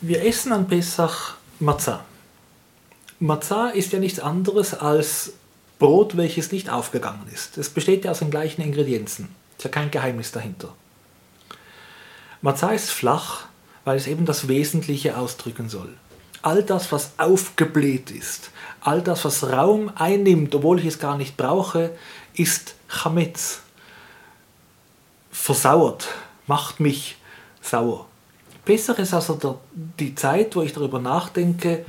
Wir 0.00 0.24
essen 0.24 0.52
an 0.52 0.68
Pesach 0.68 1.34
Matzah. 1.58 2.04
Matzah 3.18 3.68
ist 3.68 3.92
ja 3.92 3.98
nichts 3.98 4.18
anderes 4.18 4.74
als 4.74 5.32
Brot, 5.78 6.16
welches 6.16 6.50
nicht 6.52 6.70
aufgegangen 6.70 7.26
ist. 7.32 7.58
Es 7.58 7.70
besteht 7.70 8.04
ja 8.04 8.10
aus 8.10 8.20
den 8.20 8.30
gleichen 8.30 8.62
Ingredienzen. 8.62 9.28
Ist 9.56 9.64
ja 9.64 9.70
kein 9.70 9.90
Geheimnis 9.90 10.32
dahinter. 10.32 10.74
Matzah 12.40 12.72
ist 12.72 12.90
flach, 12.90 13.46
weil 13.84 13.96
es 13.96 14.08
eben 14.08 14.24
das 14.26 14.48
Wesentliche 14.48 15.16
ausdrücken 15.16 15.68
soll. 15.68 15.94
All 16.42 16.62
das, 16.62 16.90
was 16.90 17.12
aufgebläht 17.18 18.10
ist, 18.10 18.50
all 18.80 19.00
das, 19.00 19.24
was 19.24 19.44
Raum 19.44 19.92
einnimmt, 19.94 20.54
obwohl 20.54 20.80
ich 20.80 20.86
es 20.86 20.98
gar 20.98 21.16
nicht 21.16 21.36
brauche, 21.36 21.92
ist 22.34 22.74
Chametz. 22.88 23.60
Versauert, 25.30 26.08
macht 26.46 26.80
mich 26.80 27.16
sauer. 27.60 28.06
Besser 28.64 28.98
ist 28.98 29.14
also 29.14 29.34
der, 29.34 29.56
die 29.98 30.14
Zeit, 30.14 30.54
wo 30.54 30.62
ich 30.62 30.72
darüber 30.72 31.00
nachdenke, 31.00 31.84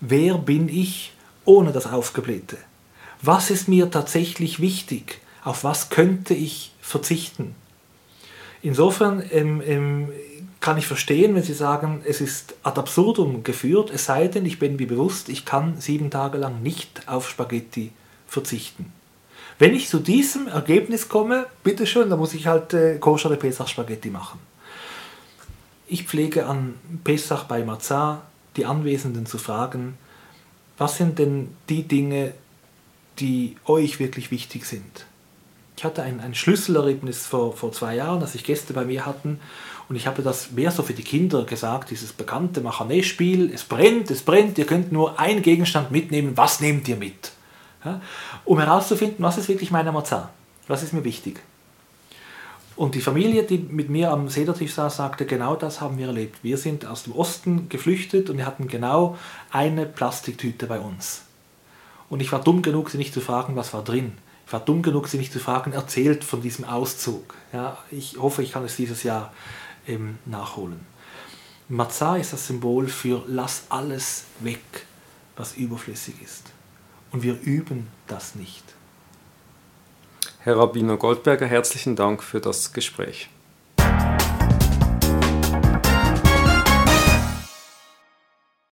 wer 0.00 0.36
bin 0.38 0.68
ich 0.68 1.12
ohne 1.44 1.72
das 1.72 1.86
Aufgeblähte? 1.86 2.58
Was 3.22 3.50
ist 3.50 3.68
mir 3.68 3.90
tatsächlich 3.90 4.60
wichtig? 4.60 5.20
Auf 5.42 5.64
was 5.64 5.88
könnte 5.90 6.34
ich 6.34 6.72
verzichten? 6.80 7.54
Insofern 8.62 9.22
ähm, 9.30 9.62
ähm, 9.64 10.12
kann 10.60 10.78
ich 10.78 10.86
verstehen, 10.86 11.34
wenn 11.34 11.42
Sie 11.42 11.54
sagen, 11.54 12.02
es 12.04 12.20
ist 12.20 12.54
ad 12.62 12.78
absurdum 12.78 13.44
geführt, 13.44 13.90
es 13.90 14.06
sei 14.06 14.28
denn, 14.28 14.46
ich 14.46 14.58
bin 14.58 14.76
mir 14.76 14.86
bewusst, 14.86 15.28
ich 15.28 15.44
kann 15.44 15.80
sieben 15.80 16.10
Tage 16.10 16.38
lang 16.38 16.62
nicht 16.62 17.08
auf 17.08 17.28
Spaghetti 17.28 17.92
verzichten. 18.26 18.92
Wenn 19.58 19.74
ich 19.74 19.88
zu 19.88 19.98
diesem 19.98 20.48
Ergebnis 20.48 21.08
komme, 21.08 21.46
bitteschön, 21.62 22.10
dann 22.10 22.18
muss 22.18 22.34
ich 22.34 22.46
halt 22.46 22.74
äh, 22.74 22.98
koscher 22.98 23.34
Pesach 23.36 23.68
Spaghetti 23.68 24.10
machen. 24.10 24.38
Ich 25.86 26.04
pflege 26.04 26.46
an 26.46 26.74
Pesach 27.04 27.44
bei 27.44 27.64
Matzah 27.64 28.22
die 28.56 28.66
Anwesenden 28.66 29.26
zu 29.26 29.38
fragen, 29.38 29.96
was 30.78 30.96
sind 30.96 31.18
denn 31.18 31.54
die 31.68 31.84
Dinge, 31.84 32.34
die 33.18 33.56
euch 33.64 33.98
wirklich 33.98 34.30
wichtig 34.30 34.66
sind. 34.66 35.06
Ich 35.76 35.84
hatte 35.84 36.02
ein, 36.02 36.20
ein 36.20 36.34
Schlüsselerlebnis 36.34 37.26
vor, 37.26 37.54
vor 37.54 37.70
zwei 37.72 37.96
Jahren, 37.96 38.20
dass 38.20 38.34
ich 38.34 38.44
Gäste 38.44 38.72
bei 38.72 38.84
mir 38.84 39.04
hatten 39.04 39.40
und 39.88 39.96
ich 39.96 40.06
habe 40.06 40.22
das 40.22 40.52
mehr 40.52 40.70
so 40.70 40.82
für 40.82 40.94
die 40.94 41.02
Kinder 41.02 41.44
gesagt, 41.44 41.90
dieses 41.90 42.12
bekannte 42.12 42.60
Machané-Spiel, 42.60 43.52
es 43.52 43.64
brennt, 43.64 44.10
es 44.10 44.22
brennt, 44.22 44.58
ihr 44.58 44.66
könnt 44.66 44.90
nur 44.90 45.20
einen 45.20 45.42
Gegenstand 45.42 45.90
mitnehmen, 45.90 46.36
was 46.36 46.60
nehmt 46.60 46.88
ihr 46.88 46.96
mit? 46.96 47.32
Ja, 47.84 48.00
um 48.44 48.58
herauszufinden, 48.58 49.24
was 49.24 49.38
ist 49.38 49.48
wirklich 49.48 49.70
meine 49.70 49.92
Mazar, 49.92 50.30
was 50.66 50.82
ist 50.82 50.92
mir 50.92 51.04
wichtig. 51.04 51.40
Und 52.74 52.94
die 52.94 53.00
Familie, 53.00 53.44
die 53.44 53.58
mit 53.58 53.88
mir 53.88 54.10
am 54.10 54.28
Sedertisch 54.28 54.74
saß, 54.74 54.96
sagte, 54.96 55.24
genau 55.24 55.56
das 55.56 55.80
haben 55.80 55.96
wir 55.96 56.08
erlebt. 56.08 56.40
Wir 56.42 56.58
sind 56.58 56.84
aus 56.84 57.04
dem 57.04 57.14
Osten 57.14 57.70
geflüchtet 57.70 58.28
und 58.28 58.36
wir 58.36 58.44
hatten 58.44 58.68
genau 58.68 59.16
eine 59.50 59.86
Plastiktüte 59.86 60.66
bei 60.66 60.78
uns. 60.78 61.22
Und 62.10 62.20
ich 62.20 62.30
war 62.32 62.42
dumm 62.42 62.60
genug, 62.60 62.90
sie 62.90 62.98
nicht 62.98 63.14
zu 63.14 63.22
fragen, 63.22 63.56
was 63.56 63.72
war 63.72 63.82
drin. 63.82 64.12
War 64.50 64.60
dumm 64.60 64.82
genug, 64.82 65.08
sie 65.08 65.18
nicht 65.18 65.32
zu 65.32 65.40
fragen, 65.40 65.72
erzählt 65.72 66.22
von 66.22 66.40
diesem 66.40 66.64
Auszug. 66.64 67.34
Ja, 67.52 67.78
ich 67.90 68.16
hoffe, 68.18 68.42
ich 68.42 68.52
kann 68.52 68.64
es 68.64 68.76
dieses 68.76 69.02
Jahr 69.02 69.32
ähm, 69.88 70.18
nachholen. 70.24 70.80
Matzah 71.68 72.16
ist 72.16 72.32
das 72.32 72.46
Symbol 72.46 72.86
für 72.86 73.24
lass 73.26 73.64
alles 73.70 74.24
weg, 74.40 74.86
was 75.36 75.56
überflüssig 75.56 76.14
ist. 76.22 76.44
Und 77.10 77.24
wir 77.24 77.40
üben 77.40 77.88
das 78.06 78.36
nicht. 78.36 78.62
Herr 80.40 80.58
Rabbiner 80.58 80.96
Goldberger, 80.96 81.46
herzlichen 81.46 81.96
Dank 81.96 82.22
für 82.22 82.40
das 82.40 82.72
Gespräch. 82.72 83.28